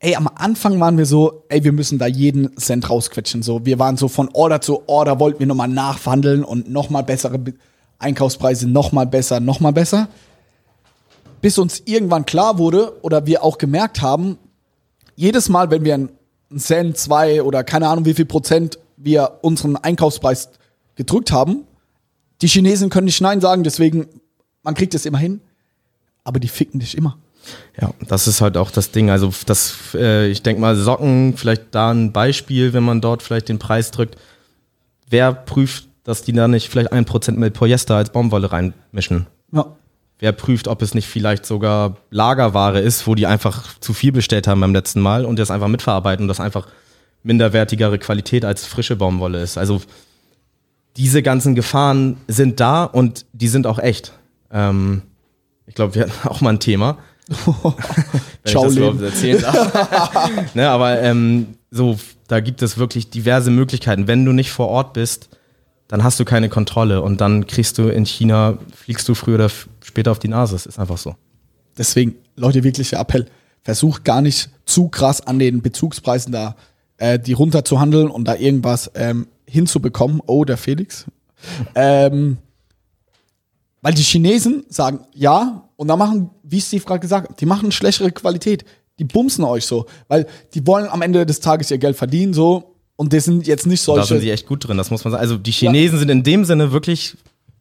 [0.00, 3.42] ey, am Anfang waren wir so, ey, wir müssen da jeden Cent rausquetschen.
[3.42, 7.38] So, wir waren so von Order zu Order, wollten wir nochmal nachverhandeln und nochmal bessere
[7.38, 7.54] Be-
[7.98, 10.08] Einkaufspreise, nochmal besser, nochmal besser.
[11.40, 14.36] Bis uns irgendwann klar wurde oder wir auch gemerkt haben,
[15.14, 16.10] jedes Mal, wenn wir einen
[16.58, 20.50] Cent, zwei oder keine Ahnung wie viel Prozent wir unseren Einkaufspreis
[20.94, 21.64] gedrückt haben,
[22.42, 24.06] die Chinesen können nicht Nein sagen, deswegen,
[24.62, 25.40] man kriegt es immer hin,
[26.22, 27.16] aber die ficken dich immer.
[27.80, 29.10] Ja, das ist halt auch das Ding.
[29.10, 33.48] Also das, äh, ich denke mal, Socken, vielleicht da ein Beispiel, wenn man dort vielleicht
[33.48, 34.16] den Preis drückt.
[35.08, 39.26] Wer prüft, dass die da nicht vielleicht ein Prozent mit Polyester als Baumwolle reinmischen?
[39.52, 39.66] Ja.
[40.18, 44.46] Wer prüft, ob es nicht vielleicht sogar Lagerware ist, wo die einfach zu viel bestellt
[44.46, 46.68] haben beim letzten Mal und das einfach mitverarbeiten und das einfach
[47.22, 49.58] minderwertigere Qualität als frische Baumwolle ist.
[49.58, 49.82] Also
[50.96, 54.12] diese ganzen Gefahren sind da und die sind auch echt.
[54.50, 55.02] Ähm,
[55.66, 56.96] Ich glaube, wir hatten auch mal ein Thema.
[57.28, 57.74] Wenn
[58.44, 60.30] Ciao, ich das überhaupt erzählen darf.
[60.54, 61.98] ne, aber ähm, so,
[62.28, 64.06] da gibt es wirklich diverse Möglichkeiten.
[64.06, 65.28] Wenn du nicht vor Ort bist,
[65.88, 69.50] dann hast du keine Kontrolle und dann kriegst du in China, fliegst du früher oder
[69.82, 70.56] später auf die Nase.
[70.56, 71.14] Es ist einfach so.
[71.78, 73.26] Deswegen, Leute, wirklicher Appell.
[73.62, 76.56] Versucht gar nicht zu krass an den Bezugspreisen da
[76.98, 80.20] äh, die runter zu handeln und da irgendwas ähm, hinzubekommen.
[80.26, 81.06] Oh, der Felix.
[81.74, 82.38] Ähm,
[83.86, 87.70] weil die Chinesen sagen ja und dann machen, wie Steve gerade gesagt hat, die machen
[87.70, 88.64] schlechtere Qualität.
[88.98, 92.74] Die bumsen euch so, weil die wollen am Ende des Tages ihr Geld verdienen so
[92.96, 94.08] und das sind jetzt nicht Da solche.
[94.08, 95.20] sind sie echt gut drin, das muss man sagen.
[95.20, 97.16] Also die Chinesen sind in dem Sinne wirklich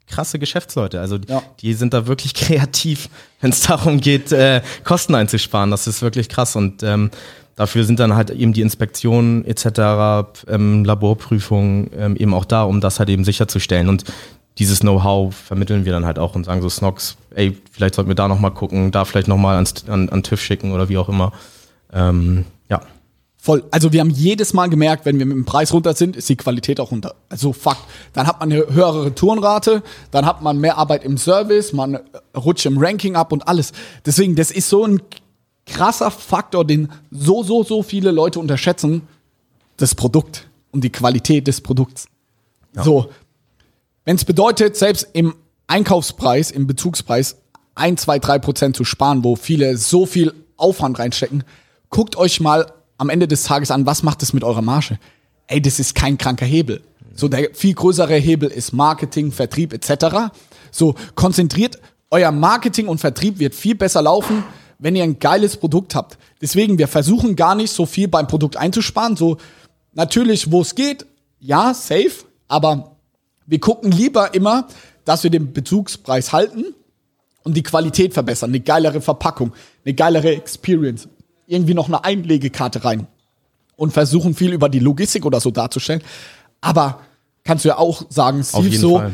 [0.08, 1.00] krasse Geschäftsleute.
[1.00, 1.44] Also die, Ja.
[1.62, 3.08] die sind da wirklich kreativ,
[3.42, 5.70] wenn es darum geht, äh, Kosten einzusparen.
[5.70, 6.56] Das ist wirklich krass.
[6.56, 7.12] Und ähm,
[7.56, 12.82] dafür sind dann halt eben die Inspektionen etc., ähm, Laborprüfungen ähm, eben auch da, um
[12.82, 13.90] das halt eben sicherzustellen.
[13.90, 14.06] Und
[14.58, 18.16] dieses Know-how vermitteln wir dann halt auch und sagen so, Snox, ey, vielleicht sollten wir
[18.16, 21.34] da nochmal gucken, da vielleicht nochmal an, an TÜV schicken oder wie auch immer.
[21.92, 22.82] Ähm, ja.
[23.38, 23.66] Voll.
[23.72, 26.38] Also wir haben jedes Mal gemerkt, wenn wir mit dem Preis runter sind, ist die
[26.38, 27.16] Qualität auch runter.
[27.30, 27.84] Also Fakt.
[28.14, 32.00] Dann hat man eine höhere Retourenrate, dann hat man mehr Arbeit im Service, man
[32.36, 33.74] rutscht im Ranking ab und alles.
[34.06, 35.02] Deswegen, das ist so ein
[35.66, 39.02] krasser Faktor, den so, so, so viele Leute unterschätzen.
[39.78, 42.08] Das Produkt und die Qualität des Produkts.
[42.74, 43.10] So.
[44.06, 45.34] Wenn es bedeutet, selbst im
[45.66, 47.38] Einkaufspreis, im Bezugspreis,
[47.74, 51.44] 1, 2, 3 Prozent zu sparen, wo viele so viel Aufwand reinstecken,
[51.90, 55.00] guckt euch mal am Ende des Tages an, was macht es mit eurer Marge?
[55.48, 56.82] Ey, das ist kein kranker Hebel.
[57.16, 60.32] So, der viel größere Hebel ist Marketing, Vertrieb etc.
[60.72, 61.80] So, konzentriert,
[62.12, 64.44] euer Marketing und Vertrieb wird viel besser laufen,
[64.78, 66.18] wenn ihr ein geiles Produkt habt.
[66.42, 69.16] Deswegen, wir versuchen gar nicht so viel beim Produkt einzusparen.
[69.16, 69.38] So,
[69.94, 71.06] natürlich, wo es geht,
[71.40, 72.95] ja, safe, aber
[73.46, 74.68] wir gucken lieber immer,
[75.06, 76.66] dass wir den Bezugspreis halten
[77.44, 78.50] und die Qualität verbessern.
[78.50, 79.54] Eine geilere Verpackung,
[79.86, 81.08] eine geilere Experience.
[81.48, 83.08] Irgendwie noch eine Einlegekarte rein.
[83.76, 86.02] Und versuchen viel über die Logistik oder so darzustellen.
[86.62, 87.02] Aber
[87.44, 89.14] kannst du ja auch sagen, Steve, so Fall.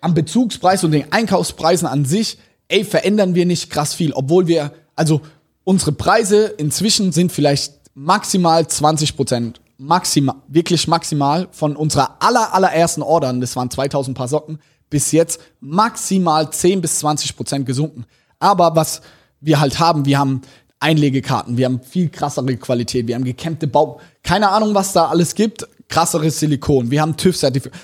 [0.00, 2.38] am Bezugspreis und den Einkaufspreisen an sich,
[2.68, 4.12] ey, verändern wir nicht krass viel.
[4.12, 5.22] Obwohl wir, also
[5.62, 9.60] unsere Preise inzwischen sind vielleicht maximal 20 Prozent.
[9.76, 15.40] Maximal, wirklich maximal von unserer aller, allerersten Ordern, das waren 2000 Paar Socken, bis jetzt
[15.60, 18.04] maximal 10 bis 20 Prozent gesunken.
[18.38, 19.02] Aber was
[19.40, 20.42] wir halt haben, wir haben
[20.80, 25.34] Einlegekarten, wir haben viel krassere Qualität, wir haben gekämmte Bau, keine Ahnung, was da alles
[25.34, 27.78] gibt, krasseres Silikon, wir haben TÜV-Zertifikat.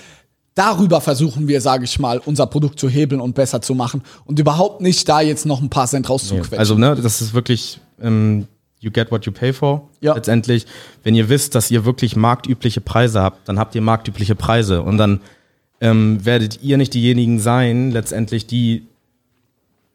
[0.53, 4.37] Darüber versuchen wir, sage ich mal, unser Produkt zu hebeln und besser zu machen und
[4.37, 6.57] überhaupt nicht da jetzt noch ein paar Cent rauszuquetschen.
[6.57, 8.47] Also, ne, das ist wirklich, ähm,
[8.81, 9.89] you get what you pay for.
[10.01, 10.13] Ja.
[10.15, 10.65] Letztendlich,
[11.03, 14.97] wenn ihr wisst, dass ihr wirklich marktübliche Preise habt, dann habt ihr marktübliche Preise und
[14.97, 15.21] dann
[15.79, 18.87] ähm, werdet ihr nicht diejenigen sein, letztendlich, die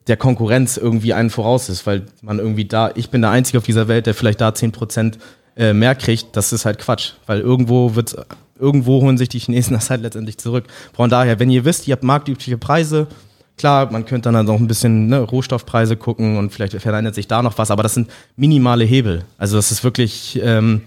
[0.07, 3.64] der Konkurrenz irgendwie einen voraus ist, weil man irgendwie da, ich bin der Einzige auf
[3.64, 5.14] dieser Welt, der vielleicht da 10%
[5.57, 8.16] äh, mehr kriegt, das ist halt Quatsch, weil irgendwo wird
[8.59, 10.64] irgendwo holen sich die Chinesen das halt letztendlich zurück.
[10.95, 13.09] Von daher, wenn ihr wisst, ihr habt marktübliche Preise,
[13.57, 17.43] klar, man könnte dann noch ein bisschen ne, Rohstoffpreise gucken und vielleicht verändert sich da
[17.43, 19.25] noch was, aber das sind minimale Hebel.
[19.39, 20.83] Also das ist wirklich ähm,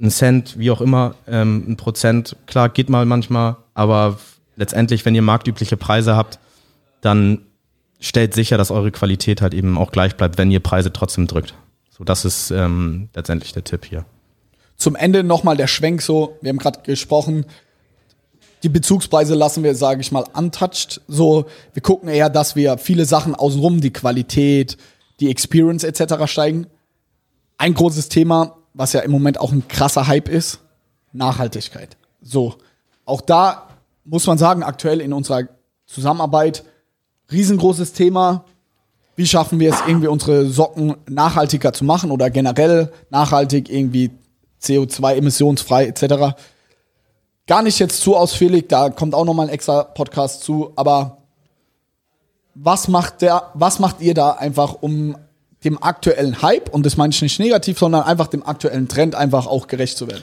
[0.00, 4.18] ein Cent, wie auch immer, ähm, ein Prozent, klar, geht mal manchmal, aber
[4.56, 6.38] letztendlich, wenn ihr marktübliche Preise habt,
[7.00, 7.40] dann
[8.00, 11.54] stellt sicher, dass eure Qualität halt eben auch gleich bleibt, wenn ihr Preise trotzdem drückt.
[11.90, 14.04] So, das ist ähm, letztendlich der Tipp hier.
[14.76, 17.46] Zum Ende nochmal der Schwenk so, wir haben gerade gesprochen,
[18.62, 21.00] die Bezugspreise lassen wir, sage ich mal, untouched.
[21.08, 24.76] So, wir gucken eher, dass wir viele Sachen außenrum, die Qualität,
[25.20, 26.26] die Experience etc.
[26.26, 26.66] steigen.
[27.58, 30.60] Ein großes Thema, was ja im Moment auch ein krasser Hype ist,
[31.12, 31.96] Nachhaltigkeit.
[32.22, 32.54] So,
[33.04, 33.68] auch da
[34.04, 35.48] muss man sagen, aktuell in unserer
[35.86, 36.64] Zusammenarbeit,
[37.30, 38.44] riesengroßes Thema.
[39.14, 44.10] Wie schaffen wir es irgendwie, unsere Socken nachhaltiger zu machen oder generell nachhaltig irgendwie
[44.62, 46.36] CO2-emissionsfrei etc.
[47.52, 51.18] Gar nicht jetzt zu ausführlich, da kommt auch nochmal ein extra Podcast zu, aber
[52.54, 55.18] was macht der, was macht ihr da einfach, um
[55.62, 59.46] dem aktuellen Hype, und das meine ich nicht negativ, sondern einfach dem aktuellen Trend einfach
[59.46, 60.22] auch gerecht zu werden?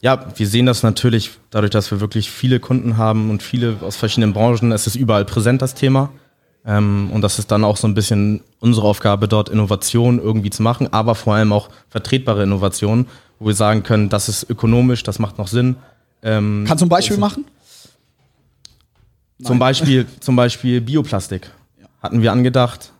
[0.00, 3.94] Ja, wir sehen das natürlich dadurch, dass wir wirklich viele Kunden haben und viele aus
[3.94, 4.72] verschiedenen Branchen.
[4.72, 6.10] Es ist überall präsent, das Thema.
[6.66, 10.64] Ähm, und das ist dann auch so ein bisschen unsere Aufgabe, dort Innovation irgendwie zu
[10.64, 13.06] machen, aber vor allem auch vertretbare Innovationen,
[13.38, 15.76] wo wir sagen können, das ist ökonomisch, das macht noch Sinn.
[16.26, 17.44] Ähm, Kannst du ein Beispiel machen?
[19.42, 21.50] Zum Beispiel, zum Beispiel Bioplastik.
[22.02, 22.92] Hatten wir angedacht,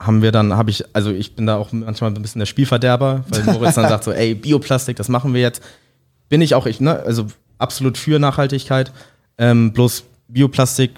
[0.00, 3.24] haben wir dann, habe ich, also ich bin da auch manchmal ein bisschen der Spielverderber,
[3.28, 5.62] weil Moritz dann sagt so, ey, Bioplastik, das machen wir jetzt.
[6.28, 6.98] Bin ich auch ich, ne?
[7.00, 7.26] Also
[7.58, 8.92] absolut für Nachhaltigkeit.
[9.38, 10.90] Ähm, bloß Bioplastik,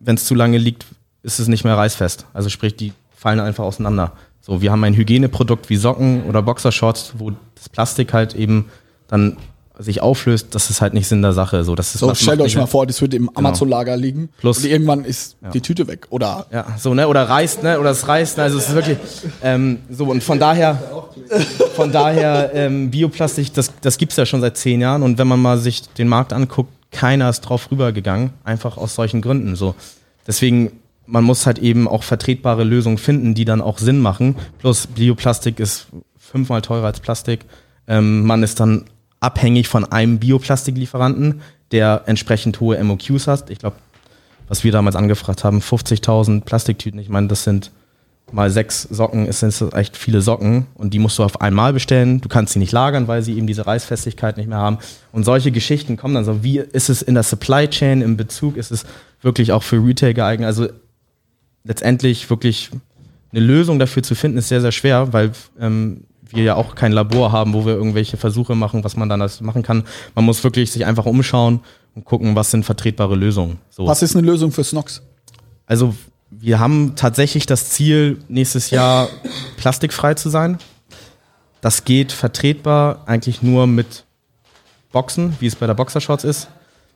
[0.00, 0.84] wenn es zu lange liegt,
[1.22, 2.26] ist es nicht mehr reißfest.
[2.32, 4.12] Also sprich, die fallen einfach auseinander.
[4.40, 8.68] So, wir haben ein Hygieneprodukt wie Socken oder Boxershorts, wo das Plastik halt eben
[9.06, 9.36] dann
[9.78, 11.64] sich auflöst, das ist halt nicht Sinn der Sache.
[11.64, 14.30] So, das ist So, stellt euch mal vor, das würde im Amazon-Lager liegen.
[14.38, 16.06] Plus- und irgendwann ist die Tüte weg.
[16.10, 17.08] Oder Ja, so, ne?
[17.08, 17.78] Oder reißt, ne?
[17.78, 18.44] Oder es reißt, ne?
[18.44, 18.98] Also es ist wirklich
[19.42, 20.80] ähm, so und von daher,
[21.74, 25.40] von daher, ähm, Bioplastik, das, das gibt's ja schon seit zehn Jahren und wenn man
[25.40, 29.56] mal sich den Markt anguckt, keiner ist drauf rübergegangen, einfach aus solchen Gründen.
[29.56, 29.74] So.
[30.26, 30.72] Deswegen,
[31.06, 34.36] man muss halt eben auch vertretbare Lösungen finden, die dann auch Sinn machen.
[34.58, 37.40] Plus Bioplastik ist fünfmal teurer als Plastik.
[37.86, 38.84] Ähm, man ist dann
[39.20, 41.40] abhängig von einem Bioplastiklieferanten,
[41.72, 43.50] der entsprechend hohe MOQs hat.
[43.50, 43.76] Ich glaube,
[44.48, 47.00] was wir damals angefragt haben, 50.000 Plastiktüten.
[47.00, 47.72] Ich meine, das sind
[48.32, 52.20] mal sechs Socken, es sind echt viele Socken und die musst du auf einmal bestellen.
[52.20, 54.78] Du kannst sie nicht lagern, weil sie eben diese Reißfestigkeit nicht mehr haben.
[55.12, 58.56] Und solche Geschichten kommen dann so, wie ist es in der Supply Chain im Bezug?
[58.56, 58.84] Ist es
[59.22, 60.46] wirklich auch für Retail geeignet?
[60.46, 60.68] Also
[61.64, 62.70] letztendlich wirklich
[63.32, 66.92] eine Lösung dafür zu finden, ist sehr, sehr schwer, weil ähm, wir ja auch kein
[66.92, 69.84] Labor haben, wo wir irgendwelche Versuche machen, was man dann das machen kann.
[70.14, 71.60] Man muss wirklich sich einfach umschauen
[71.94, 73.58] und gucken, was sind vertretbare Lösungen.
[73.70, 73.86] So.
[73.86, 75.02] was ist eine Lösung für Snox?
[75.66, 75.94] Also
[76.30, 79.08] wir haben tatsächlich das Ziel, nächstes Jahr
[79.56, 80.58] plastikfrei zu sein.
[81.60, 84.04] Das geht vertretbar eigentlich nur mit
[84.92, 86.48] Boxen, wie es bei der Boxershorts ist.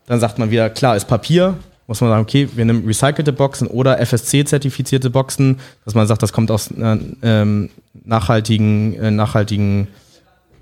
[0.06, 1.56] Dann sagt man wieder, klar, ist Papier.
[1.90, 6.32] Muss man sagen, okay, wir nehmen recycelte Boxen oder FSC-zertifizierte Boxen, dass man sagt, das
[6.32, 7.68] kommt aus äh, ähm,
[8.04, 9.88] nachhaltigen, äh, nachhaltigen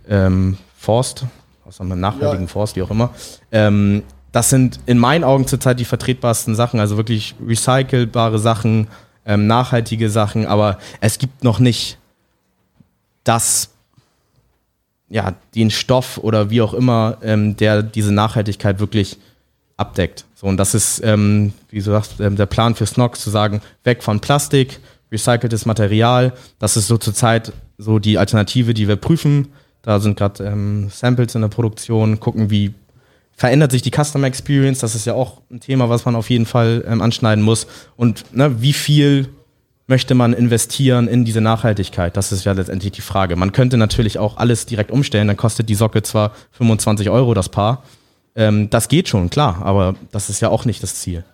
[0.09, 1.27] ähm, Forst,
[1.67, 2.51] aus einem nachhaltigen Ja.
[2.51, 3.11] Forst, wie auch immer.
[3.53, 8.89] Ähm, das sind in meinen Augen zurzeit die vertretbarsten Sachen, also wirklich recycelbare Sachen,
[9.27, 11.99] ähm, nachhaltige Sachen, aber es gibt noch nicht
[13.25, 13.69] das,
[15.11, 19.19] ja, den Stoff oder wie auch immer, ähm, der diese Nachhaltigkeit wirklich
[19.79, 20.27] abdeckt.
[20.35, 23.63] So, und das ist, ähm, wie du sagst, ähm, der Plan für Snox, zu sagen,
[23.85, 26.35] weg von Plastik, recyceltes Material.
[26.59, 29.49] Das ist so zurzeit so die Alternative, die wir prüfen.
[29.83, 32.75] Da sind gerade ähm, Samples in der Produktion, gucken, wie
[33.37, 34.81] verändert sich die Customer Experience.
[34.81, 37.69] Das ist ja auch ein Thema, was man auf jeden Fall ähm, anschneiden muss.
[37.97, 39.29] Und ne, wie viel
[39.87, 42.17] möchte man investieren in diese Nachhaltigkeit?
[42.17, 43.37] Das ist ja letztendlich die Frage.
[43.37, 47.49] Man könnte natürlich auch alles direkt umstellen, dann kostet die Socke zwar 25 Euro das
[47.49, 47.85] Paar.
[48.39, 51.25] Ähm, das geht schon, klar, aber das ist ja auch nicht das Ziel.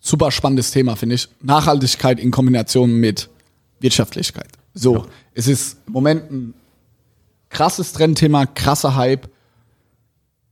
[0.00, 1.28] Super spannendes Thema, finde ich.
[1.42, 3.28] Nachhaltigkeit in Kombination mit
[3.78, 4.48] Wirtschaftlichkeit.
[4.72, 5.04] So,
[5.34, 6.54] es ist im Moment ein
[7.50, 9.28] krasses Trendthema, krasser Hype.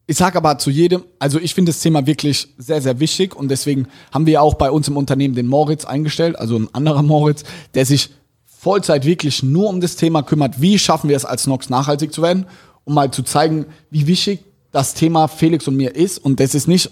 [0.07, 3.49] Ich sage aber zu jedem, also ich finde das Thema wirklich sehr, sehr wichtig und
[3.49, 7.03] deswegen haben wir ja auch bei uns im Unternehmen den Moritz eingestellt, also ein anderer
[7.03, 7.45] Moritz,
[7.75, 8.11] der sich
[8.45, 12.21] Vollzeit wirklich nur um das Thema kümmert, wie schaffen wir es als Nox nachhaltig zu
[12.21, 12.47] werden,
[12.85, 14.41] um mal zu zeigen, wie wichtig
[14.73, 16.91] das Thema Felix und mir ist und das ist nicht,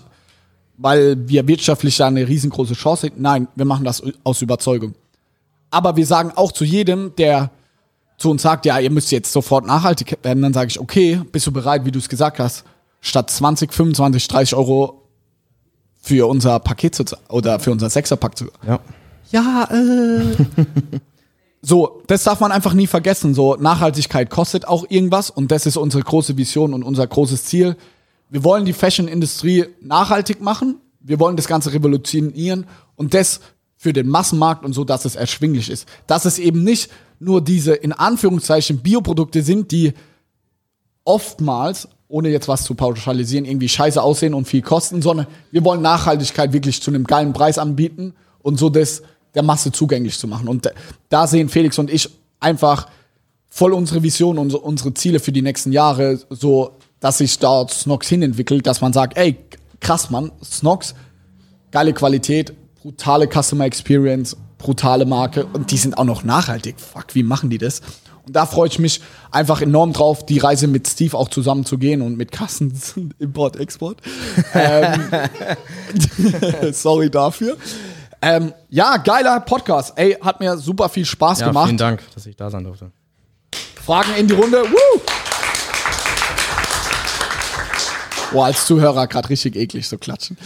[0.76, 4.94] weil wir wirtschaftlich da eine riesengroße Chance sehen, nein, wir machen das aus Überzeugung.
[5.70, 7.50] Aber wir sagen auch zu jedem, der
[8.16, 11.46] zu uns sagt, ja, ihr müsst jetzt sofort nachhaltig werden, dann sage ich, okay, bist
[11.46, 12.64] du bereit, wie du es gesagt hast,
[13.00, 15.02] statt 20, 25, 30 Euro
[16.00, 18.80] für unser Paket zu zahlen oder für unser Sechserpack zu Ja.
[19.30, 20.36] Ja, äh.
[21.66, 23.32] so, das darf man einfach nie vergessen.
[23.32, 27.76] So, Nachhaltigkeit kostet auch irgendwas und das ist unsere große Vision und unser großes Ziel.
[28.28, 30.76] Wir wollen die Fashion-Industrie nachhaltig machen.
[31.00, 33.40] Wir wollen das Ganze revolutionieren und das
[33.78, 35.88] für den Massenmarkt und so, dass es erschwinglich ist.
[36.06, 39.94] Dass es eben nicht nur diese, in Anführungszeichen, Bioprodukte sind, die
[41.04, 45.80] oftmals, ohne jetzt was zu pauschalisieren, irgendwie scheiße aussehen und viel kosten, sondern wir wollen
[45.80, 49.02] Nachhaltigkeit wirklich zu einem geilen Preis anbieten und so das
[49.34, 50.48] der Masse zugänglich zu machen.
[50.48, 50.70] Und
[51.08, 52.08] da sehen Felix und ich
[52.40, 52.88] einfach
[53.48, 58.08] voll unsere Vision so unsere Ziele für die nächsten Jahre, so dass sich dort Snox
[58.08, 59.36] hinentwickelt, dass man sagt, ey,
[59.80, 60.94] krass, Mann, Snox,
[61.70, 66.80] geile Qualität, brutale Customer Experience, brutale Marke und die sind auch noch nachhaltig.
[66.80, 67.80] Fuck, wie machen die das?
[68.26, 71.76] Und da freue ich mich einfach enorm drauf, die Reise mit Steve auch zusammen zu
[71.76, 72.72] gehen und mit Kassen,
[73.18, 74.00] Import, Export.
[74.54, 75.10] ähm,
[76.72, 77.56] sorry dafür.
[78.26, 79.92] Ähm, ja, geiler Podcast.
[79.96, 81.66] Ey, hat mir super viel Spaß ja gemacht.
[81.66, 82.90] vielen Dank, dass ich da sein durfte.
[83.74, 84.62] Fragen in die Runde.
[84.62, 85.00] Woo!
[88.32, 90.38] Boah, als Zuhörer gerade richtig eklig so klatschen.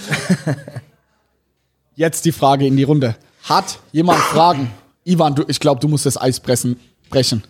[1.94, 3.14] Jetzt die Frage in die Runde.
[3.44, 4.72] Hat jemand Fragen?
[5.04, 7.44] Ivan, du, ich glaube, du musst das Eis pressen, brechen.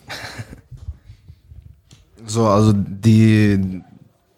[2.27, 3.83] So, also die,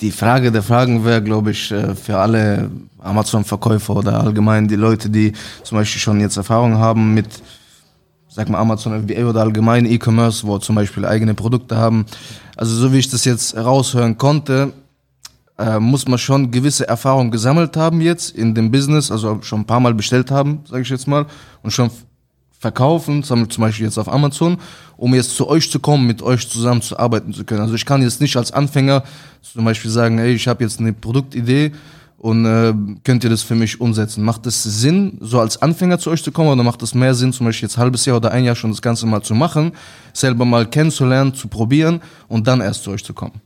[0.00, 5.10] die Frage der Fragen wäre, glaube ich, äh, für alle Amazon-Verkäufer oder allgemein die Leute,
[5.10, 5.32] die
[5.62, 7.26] zum Beispiel schon jetzt Erfahrung haben mit,
[8.28, 12.06] sag mal, Amazon FBA oder allgemein E-Commerce, wo zum Beispiel eigene Produkte haben.
[12.56, 14.72] Also so wie ich das jetzt raushören konnte,
[15.58, 19.66] äh, muss man schon gewisse Erfahrung gesammelt haben jetzt in dem Business, also schon ein
[19.66, 21.26] paar Mal bestellt haben, sage ich jetzt mal,
[21.62, 21.90] und schon
[22.60, 24.58] verkaufen, zum Beispiel jetzt auf Amazon,
[24.98, 27.62] um jetzt zu euch zu kommen, mit euch zusammen zu arbeiten zu können.
[27.62, 29.02] Also ich kann jetzt nicht als Anfänger
[29.40, 31.72] zum Beispiel sagen, ey, ich habe jetzt eine Produktidee
[32.18, 34.22] und äh, könnt ihr das für mich umsetzen?
[34.22, 37.32] Macht es Sinn, so als Anfänger zu euch zu kommen oder macht es mehr Sinn,
[37.32, 39.72] zum Beispiel jetzt halbes Jahr oder ein Jahr schon das Ganze mal zu machen,
[40.12, 43.40] selber mal kennenzulernen, zu probieren und dann erst zu euch zu kommen?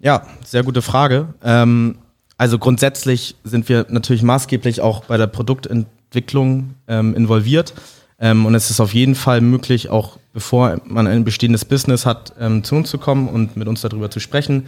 [0.00, 1.32] Ja, sehr gute Frage.
[1.42, 1.96] Ähm,
[2.36, 7.74] also grundsätzlich sind wir natürlich maßgeblich auch bei der Produktentwicklung ähm, involviert.
[8.20, 12.32] Ähm, und es ist auf jeden Fall möglich, auch bevor man ein bestehendes Business hat,
[12.40, 14.66] ähm, zu uns zu kommen und mit uns darüber zu sprechen.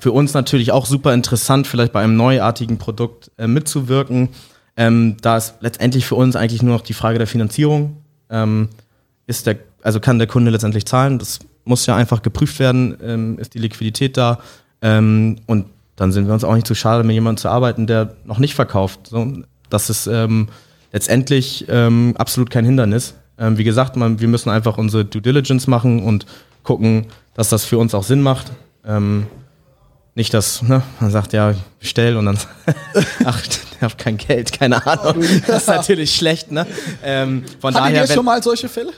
[0.00, 4.30] Für uns natürlich auch super interessant, vielleicht bei einem neuartigen Produkt äh, mitzuwirken.
[4.76, 7.96] Ähm, da ist letztendlich für uns eigentlich nur noch die Frage der Finanzierung.
[8.30, 8.68] Ähm,
[9.26, 11.18] ist der, also kann der Kunde letztendlich zahlen?
[11.18, 12.96] Das muss ja einfach geprüft werden.
[13.02, 14.38] Ähm, ist die Liquidität da?
[14.82, 15.66] Ähm, und
[15.96, 18.54] dann sind wir uns auch nicht zu schade, mit jemandem zu arbeiten, der noch nicht
[18.54, 19.08] verkauft.
[19.08, 19.32] So,
[19.70, 20.08] das ist
[20.92, 23.14] letztendlich ähm, absolut kein Hindernis.
[23.38, 26.26] Ähm, wie gesagt, man, wir müssen einfach unsere Due Diligence machen und
[26.62, 28.52] gucken, dass das für uns auch Sinn macht.
[28.84, 29.26] Ähm,
[30.14, 32.38] nicht, dass ne, man sagt, ja, bestell und dann,
[33.24, 35.22] ach, ich habe kein Geld, keine Ahnung.
[35.46, 36.50] Das ist natürlich schlecht.
[36.50, 36.66] Ne?
[37.04, 38.92] Ähm, von Hattet daher, ihr schon mal solche Fälle?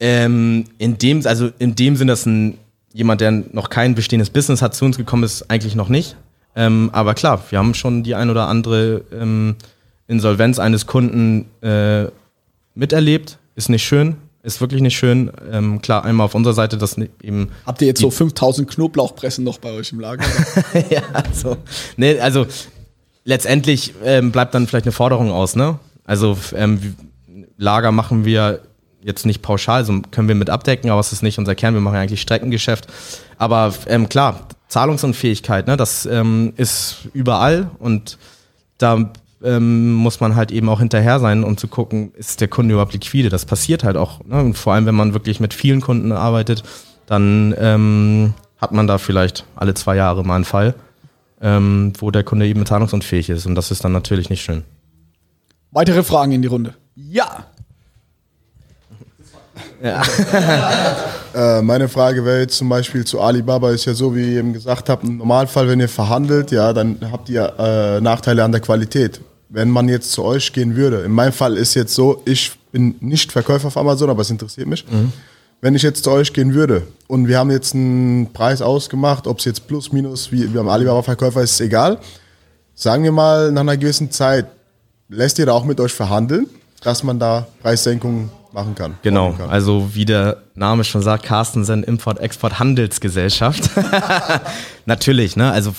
[0.00, 2.58] ähm, in dem, also in dem Sinne, dass ein
[2.92, 6.16] jemand, der noch kein bestehendes Business hat, zu uns gekommen ist, eigentlich noch nicht.
[6.56, 9.54] Ähm, aber klar, wir haben schon die ein oder andere ähm,
[10.10, 12.06] Insolvenz eines Kunden äh,
[12.74, 13.38] miterlebt.
[13.54, 15.30] Ist nicht schön, ist wirklich nicht schön.
[15.50, 19.58] Ähm, klar, einmal auf unserer Seite, dass eben Habt ihr jetzt so 5000 Knoblauchpressen noch
[19.58, 20.24] bei euch im Lager?
[20.90, 21.02] ja,
[21.32, 21.56] so.
[21.96, 22.46] Nee, also
[23.24, 25.78] letztendlich ähm, bleibt dann vielleicht eine Forderung aus, ne?
[26.04, 26.96] Also ähm,
[27.56, 28.60] Lager machen wir
[29.02, 31.80] jetzt nicht pauschal, so können wir mit abdecken, aber es ist nicht unser Kern, wir
[31.80, 32.86] machen ja eigentlich Streckengeschäft.
[33.38, 38.18] Aber ähm, klar, Zahlungsunfähigkeit, ne, das ähm, ist überall und
[38.78, 42.74] da ähm, muss man halt eben auch hinterher sein, um zu gucken, ist der Kunde
[42.74, 43.28] überhaupt liquide?
[43.28, 44.24] Das passiert halt auch.
[44.24, 44.40] Ne?
[44.40, 46.62] Und vor allem, wenn man wirklich mit vielen Kunden arbeitet,
[47.06, 50.74] dann ähm, hat man da vielleicht alle zwei Jahre mal einen Fall,
[51.40, 53.46] ähm, wo der Kunde eben zahlungsunfähig ist.
[53.46, 54.62] Und das ist dann natürlich nicht schön.
[55.72, 56.74] Weitere Fragen in die Runde?
[56.94, 57.44] Ja.
[61.32, 64.52] Äh, meine Frage wäre jetzt zum Beispiel zu Alibaba, ist ja so, wie ihr eben
[64.52, 68.60] gesagt habt, im Normalfall, wenn ihr verhandelt, ja, dann habt ihr äh, Nachteile an der
[68.60, 69.20] Qualität.
[69.52, 72.94] Wenn man jetzt zu euch gehen würde, in meinem Fall ist jetzt so, ich bin
[73.00, 74.84] nicht Verkäufer auf Amazon, aber es interessiert mich.
[75.60, 79.40] Wenn ich jetzt zu euch gehen würde und wir haben jetzt einen Preis ausgemacht, ob
[79.40, 81.98] es jetzt plus, minus, wie beim Alibaba-Verkäufer ist, ist egal.
[82.74, 84.46] Sagen wir mal, nach einer gewissen Zeit,
[85.08, 86.46] lässt ihr da auch mit euch verhandeln,
[86.82, 88.94] dass man da Preissenkungen machen kann?
[89.02, 89.50] Genau, kann?
[89.50, 93.70] also wie der Name schon sagt, Carstensen Import-Export-Handelsgesellschaft.
[94.86, 95.50] Natürlich, ne?
[95.50, 95.74] Also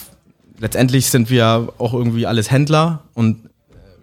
[0.59, 3.49] letztendlich sind wir auch irgendwie alles Händler und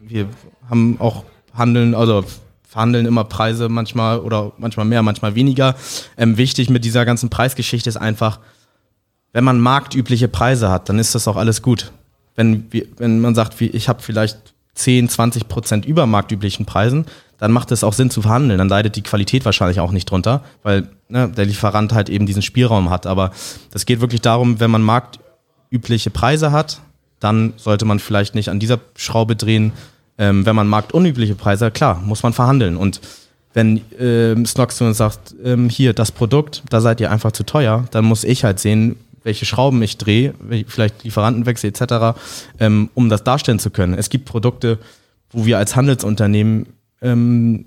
[0.09, 0.29] wir
[0.69, 2.25] haben auch Handeln, also
[2.67, 5.75] verhandeln immer Preise manchmal oder manchmal mehr, manchmal weniger.
[6.17, 8.41] Ähm, wichtig mit dieser ganzen Preisgeschichte ist einfach,
[9.33, 11.93] wenn man marktübliche Preise hat, dann ist das auch alles gut.
[12.37, 12.67] Wenn,
[12.99, 17.07] wenn man sagt, ich habe vielleicht 10, 20 Prozent über marktüblichen Preisen,
[17.39, 18.59] dann macht es auch Sinn zu verhandeln.
[18.59, 22.43] Dann leidet die Qualität wahrscheinlich auch nicht drunter, weil ne, der Lieferant halt eben diesen
[22.43, 23.07] Spielraum hat.
[23.07, 23.33] Aber
[23.71, 26.81] das geht wirklich darum, wenn man marktübliche Preise hat,
[27.21, 29.73] dann sollte man vielleicht nicht an dieser Schraube drehen.
[30.19, 32.77] Ähm, wenn man marktunübliche Preise hat, klar, muss man verhandeln.
[32.77, 33.01] Und
[33.55, 37.45] wenn ähm, Snox zu uns sagt, ähm, hier, das Produkt, da seid ihr einfach zu
[37.45, 40.35] teuer, dann muss ich halt sehen, welche Schrauben ich drehe,
[40.67, 42.19] vielleicht Lieferantenwechsel etc.,
[42.61, 43.95] ähm, um das darstellen zu können.
[43.95, 44.79] Es gibt Produkte,
[45.31, 46.67] wo wir als Handelsunternehmen
[47.03, 47.67] ähm,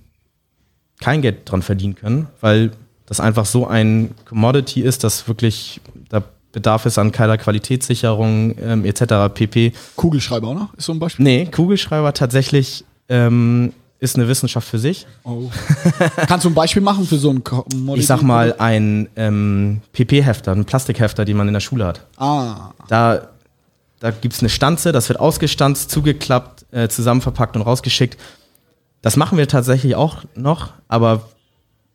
[0.99, 2.71] kein Geld dran verdienen können, weil
[3.05, 8.85] das einfach so ein Commodity ist, dass wirklich da bedarf es an keiner Qualitätssicherung ähm,
[8.85, 9.33] etc.
[9.33, 9.73] pp.
[9.95, 10.69] Kugelschreiber, oder?
[10.77, 11.23] Ist so ein Beispiel.
[11.23, 15.05] Nee, Kugelschreiber tatsächlich ähm, ist eine Wissenschaft für sich.
[15.23, 15.49] Oh.
[16.27, 17.99] Kannst du ein Beispiel machen für so ein Commodity?
[17.99, 22.07] Ich sag mal, ein ähm, PP-Hefter, ein Plastikhefter, den man in der Schule hat.
[22.17, 23.29] Ah, Da,
[23.99, 28.17] da gibt es eine Stanze, das wird ausgestanzt, zugeklappt, äh, zusammenverpackt und rausgeschickt.
[29.03, 31.29] Das machen wir tatsächlich auch noch, aber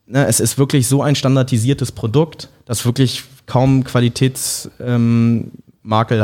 [0.06, 5.50] ne, es ist wirklich so ein standardisiertes Produkt, das wirklich kaum Qualitätsmakel ähm,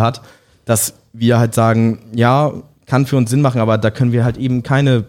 [0.00, 0.22] hat,
[0.64, 2.52] dass wir halt sagen, ja,
[2.86, 5.04] kann für uns Sinn machen, aber da können wir halt eben keine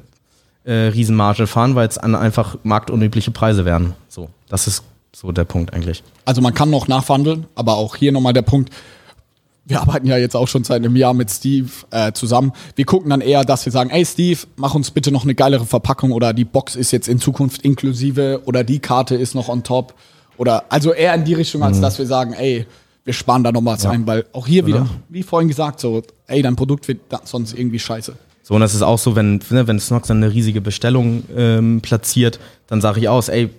[0.64, 3.94] äh, Riesenmarge fahren, weil es an einfach marktunübliche Preise wären.
[4.08, 6.04] So, das ist so der Punkt eigentlich.
[6.26, 8.72] also man kann noch nachverhandeln, aber auch hier nochmal der Punkt,
[9.66, 12.52] wir arbeiten ja jetzt auch schon seit einem Jahr mit Steve äh, zusammen.
[12.76, 15.66] Wir gucken dann eher, dass wir sagen, ey Steve, mach uns bitte noch eine geilere
[15.66, 19.64] Verpackung oder die Box ist jetzt in Zukunft inklusive oder die Karte ist noch on
[19.64, 19.94] top.
[20.38, 22.66] Oder also eher in die Richtung, als dass wir sagen, ey,
[23.06, 24.90] wir sparen da noch was ein, weil auch hier wieder, Genau.
[25.10, 28.14] wie vorhin gesagt, so, ey, dein Produkt wird sonst irgendwie scheiße.
[28.44, 31.82] So, und das ist auch so, wenn, ne, wenn Snox dann eine riesige Bestellung ähm,
[31.82, 33.50] platziert, dann sage ich aus, ey,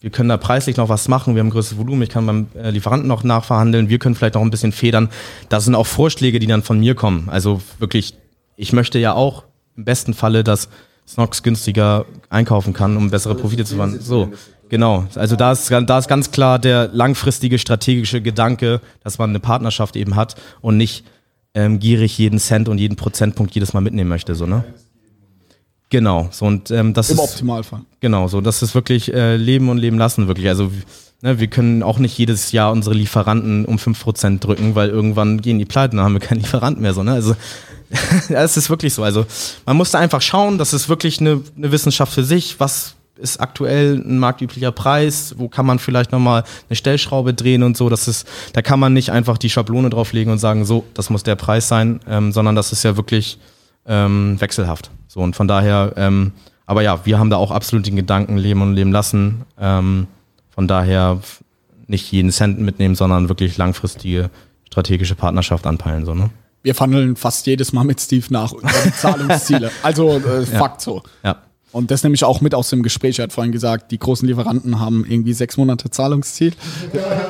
[0.00, 2.46] wir können da preislich noch was machen, wir haben ein größeres Volumen, ich kann beim
[2.54, 5.08] äh, Lieferanten noch nachverhandeln, wir können vielleicht noch ein bisschen federn.
[5.48, 7.28] Das sind auch Vorschläge, die dann von mir kommen.
[7.28, 8.14] Also wirklich,
[8.56, 9.44] ich möchte ja auch
[9.76, 10.68] im besten Falle, dass
[11.06, 13.98] Snox günstiger einkaufen kann, um bessere Profite zu machen.
[14.00, 14.30] So,
[14.68, 15.06] genau.
[15.14, 19.96] Also da ist, da ist ganz klar der langfristige strategische Gedanke, dass man eine Partnerschaft
[19.96, 21.04] eben hat und nicht
[21.54, 24.64] ähm, gierig jeden Cent und jeden Prozentpunkt jedes Mal mitnehmen möchte, so, ne?
[25.90, 27.80] Genau, so und ähm, das Im ist Optimalfall.
[28.00, 30.46] genau so, das ist wirklich äh, leben und leben lassen wirklich.
[30.48, 30.70] Also
[31.22, 35.58] ne, wir können auch nicht jedes Jahr unsere Lieferanten um 5% drücken, weil irgendwann gehen
[35.58, 37.12] die pleite, dann haben wir keinen Lieferanten mehr so, ne?
[37.12, 37.34] Also
[38.28, 39.02] es ist wirklich so.
[39.02, 39.24] Also
[39.64, 43.40] man muss da einfach schauen, das ist wirklich eine, eine Wissenschaft für sich, was ist
[43.40, 47.88] aktuell ein marktüblicher Preis, wo kann man vielleicht nochmal eine Stellschraube drehen und so.
[47.88, 51.22] Das ist, da kann man nicht einfach die Schablone drauflegen und sagen, so, das muss
[51.22, 53.38] der Preis sein, ähm, sondern das ist ja wirklich
[53.86, 54.90] ähm, wechselhaft.
[55.08, 56.32] So und von daher, ähm,
[56.66, 59.42] aber ja, wir haben da auch absolut den Gedanken leben und leben lassen.
[59.58, 60.06] Ähm,
[60.50, 61.20] von daher
[61.86, 64.30] nicht jeden Cent mitnehmen, sondern wirklich langfristige
[64.66, 66.04] strategische Partnerschaft anpeilen.
[66.04, 66.30] So, ne?
[66.62, 69.70] Wir verhandeln fast jedes Mal mit Steve nach über die Zahlungsziele.
[69.82, 71.02] Also äh, Fakt so.
[71.24, 71.36] Ja.
[71.70, 73.18] Und das nehme ich auch mit aus dem Gespräch.
[73.18, 76.54] Er hat vorhin gesagt, die großen Lieferanten haben irgendwie sechs Monate Zahlungsziel.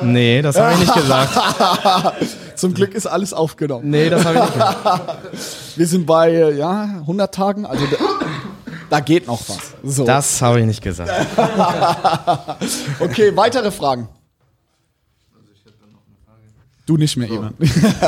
[0.01, 1.33] Nee, das habe ich nicht gesagt.
[2.55, 3.89] Zum Glück ist alles aufgenommen.
[3.89, 5.17] Nee, das habe ich nicht gesagt.
[5.75, 7.97] Wir sind bei ja, 100 Tagen, also da,
[8.89, 9.73] da geht noch was.
[9.83, 10.05] So.
[10.05, 11.11] Das habe ich nicht gesagt.
[12.99, 14.07] Okay, weitere Fragen.
[16.85, 17.53] Du nicht mehr, Ivan.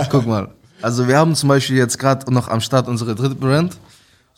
[0.09, 0.49] Guck mal.
[0.81, 3.77] Also wir haben zum Beispiel jetzt gerade noch am Start unsere dritte Brand.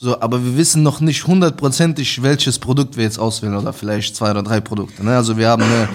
[0.04, 4.32] So, aber wir wissen noch nicht hundertprozentig, welches Produkt wir jetzt auswählen oder vielleicht zwei
[4.32, 5.01] oder drei Produkte.
[5.01, 5.16] Ne?
[5.16, 5.88] Also wir haben eine,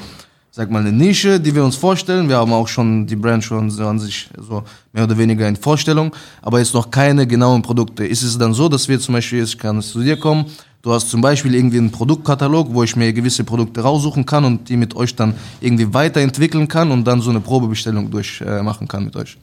[0.50, 2.26] sag mal, eine Nische, die wir uns vorstellen.
[2.26, 4.62] Wir haben auch schon die Brand schon so an sich so
[4.94, 8.06] mehr oder weniger in Vorstellung, aber jetzt noch keine genauen Produkte.
[8.06, 10.46] Ist es dann so, dass wir zum Beispiel, jetzt kann zu dir kommen,
[10.80, 14.70] du hast zum Beispiel irgendwie einen Produktkatalog, wo ich mir gewisse Produkte raussuchen kann und
[14.70, 19.04] die mit euch dann irgendwie weiterentwickeln kann und dann so eine Probebestellung durchmachen äh, kann
[19.04, 19.36] mit euch?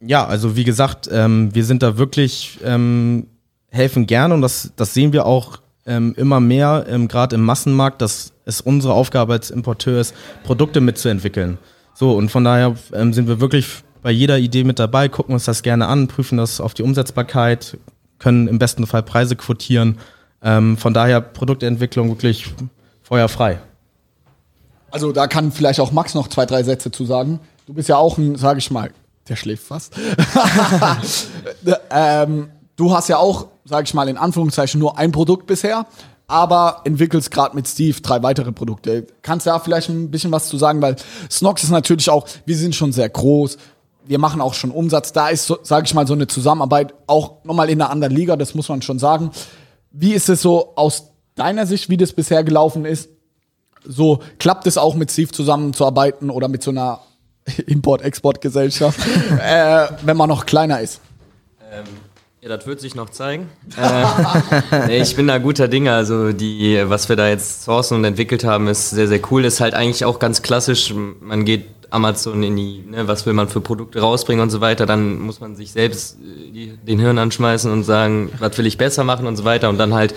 [0.00, 3.28] Ja, also wie gesagt, ähm, wir sind da wirklich, ähm,
[3.70, 8.02] helfen gerne und das, das sehen wir auch ähm, immer mehr, ähm, gerade im Massenmarkt,
[8.02, 11.58] dass es unsere Aufgabe als Importeur ist, Produkte mitzuentwickeln.
[11.94, 13.66] So, und von daher ähm, sind wir wirklich
[14.02, 17.78] bei jeder Idee mit dabei, gucken uns das gerne an, prüfen das auf die Umsetzbarkeit,
[18.18, 19.98] können im besten Fall Preise quotieren.
[20.42, 22.46] Ähm, von daher Produktentwicklung wirklich
[23.02, 23.58] feuerfrei.
[24.90, 27.40] Also da kann vielleicht auch Max noch zwei, drei Sätze zu sagen.
[27.66, 28.90] Du bist ja auch ein, sag ich mal,
[29.28, 29.92] der schläft fast.
[31.90, 35.86] ähm, du hast ja auch, sag ich mal, in Anführungszeichen nur ein Produkt bisher,
[36.28, 39.06] aber entwickelst gerade mit Steve drei weitere Produkte.
[39.22, 40.96] Kannst du da vielleicht ein bisschen was zu sagen, weil
[41.30, 43.58] Snox ist natürlich auch, wir sind schon sehr groß,
[44.04, 45.12] wir machen auch schon Umsatz.
[45.12, 48.36] Da ist, so, sage ich mal, so eine Zusammenarbeit auch nochmal in einer anderen Liga,
[48.36, 49.30] das muss man schon sagen.
[49.90, 53.08] Wie ist es so aus deiner Sicht, wie das bisher gelaufen ist?
[53.84, 57.00] So klappt es auch mit Steve zusammenzuarbeiten oder mit so einer
[57.66, 58.98] Import-Export-Gesellschaft,
[59.40, 61.00] äh, wenn man noch kleiner ist.
[62.46, 63.48] Ja, das wird sich noch zeigen.
[63.76, 65.92] äh, ich bin da guter Dinge.
[65.92, 69.44] Also die, was wir da jetzt sourcen und entwickelt haben, ist sehr, sehr cool.
[69.44, 70.94] Ist halt eigentlich auch ganz klassisch.
[70.94, 74.86] Man geht Amazon in die, ne, was will man für Produkte rausbringen und so weiter.
[74.86, 78.78] Dann muss man sich selbst äh, die, den Hirn anschmeißen und sagen, was will ich
[78.78, 79.68] besser machen und so weiter.
[79.68, 80.14] Und dann halt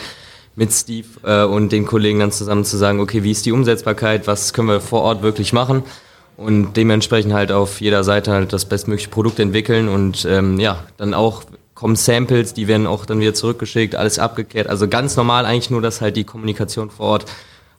[0.56, 4.28] mit Steve äh, und den Kollegen dann zusammen zu sagen, okay, wie ist die Umsetzbarkeit,
[4.28, 5.84] was können wir vor Ort wirklich machen
[6.40, 11.14] und dementsprechend halt auf jeder Seite halt das bestmögliche Produkt entwickeln und ähm, ja, dann
[11.14, 11.44] auch
[11.76, 14.68] kommen Samples, die werden auch dann wieder zurückgeschickt, alles abgekehrt.
[14.68, 17.26] Also ganz normal eigentlich nur, dass halt die Kommunikation vor Ort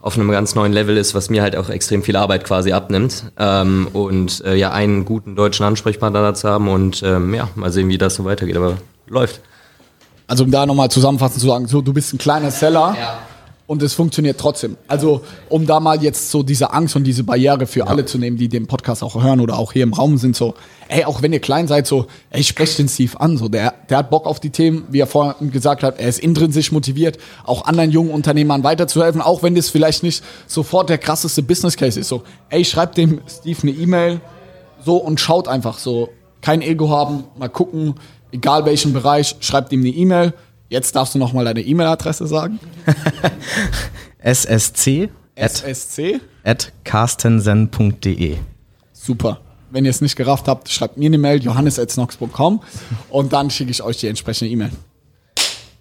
[0.01, 3.25] auf einem ganz neuen Level ist, was mir halt auch extrem viel Arbeit quasi abnimmt.
[3.39, 7.89] Ähm, und äh, ja, einen guten deutschen Ansprechpartner dazu haben und ähm, ja, mal sehen,
[7.89, 8.57] wie das so weitergeht.
[8.57, 9.41] Aber läuft.
[10.27, 12.97] Also um da nochmal zusammenfassend zu sagen, so du bist ein kleiner Seller
[13.71, 14.77] und es funktioniert trotzdem.
[14.89, 18.37] Also um da mal jetzt so diese Angst und diese Barriere für alle zu nehmen,
[18.37, 20.55] die den Podcast auch hören oder auch hier im Raum sind, so,
[20.89, 23.99] ey, auch wenn ihr klein seid, so, ey, sprecht den Steve an, so, der, der
[23.99, 27.65] hat Bock auf die Themen, wie er vorhin gesagt hat, er ist intrinsisch motiviert, auch
[27.65, 32.09] anderen jungen Unternehmern weiterzuhelfen, auch wenn das vielleicht nicht sofort der krasseste Business Case ist,
[32.09, 34.21] so, ey, schreibt dem Steve eine E-Mail,
[34.85, 36.09] so und schaut einfach so,
[36.41, 37.95] kein Ego haben, mal gucken,
[38.33, 40.35] egal welchen Bereich, schreibt ihm eine E-Mail.
[40.71, 42.61] Jetzt darfst du noch mal deine E-Mail-Adresse sagen.
[44.25, 46.21] ssc at, SSC.
[46.45, 48.37] at carstensen.de.
[48.93, 49.41] Super.
[49.71, 52.63] Wenn ihr es nicht gerafft habt, schreibt mir eine Mail, johannes.snox.com
[53.09, 54.71] und dann schicke ich euch die entsprechende E-Mail.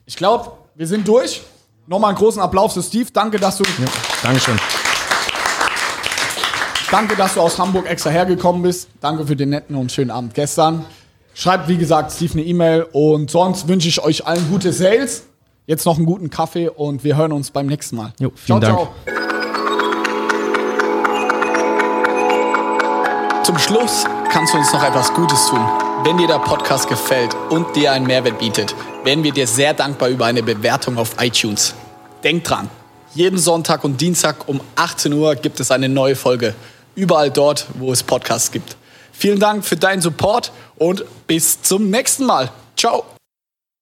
[0.05, 1.41] Ich glaube, wir sind durch.
[1.85, 3.09] Nochmal einen großen Applaus für Steve.
[3.13, 3.63] Danke, dass du
[4.23, 4.59] Dankeschön.
[6.89, 8.89] Danke, dass du aus Hamburg extra hergekommen bist.
[9.01, 10.85] Danke für den netten und schönen Abend gestern.
[11.39, 15.23] Schreibt, wie gesagt, Steve eine E-Mail und sonst wünsche ich euch allen gute Sales.
[15.67, 18.11] Jetzt noch einen guten Kaffee und wir hören uns beim nächsten Mal.
[18.19, 18.89] Jo, vielen Dank.
[23.45, 25.61] Zum Schluss kannst du uns noch etwas Gutes tun.
[26.03, 28.75] Wenn dir der Podcast gefällt und dir einen Mehrwert bietet,
[29.05, 31.73] wären wir dir sehr dankbar über eine Bewertung auf iTunes.
[32.21, 32.69] Denk dran,
[33.13, 36.53] jeden Sonntag und Dienstag um 18 Uhr gibt es eine neue Folge.
[36.95, 38.75] Überall dort, wo es Podcasts gibt.
[39.19, 42.51] Vielen Dank für deinen Support und bis zum nächsten Mal.
[42.77, 43.03] Ciao.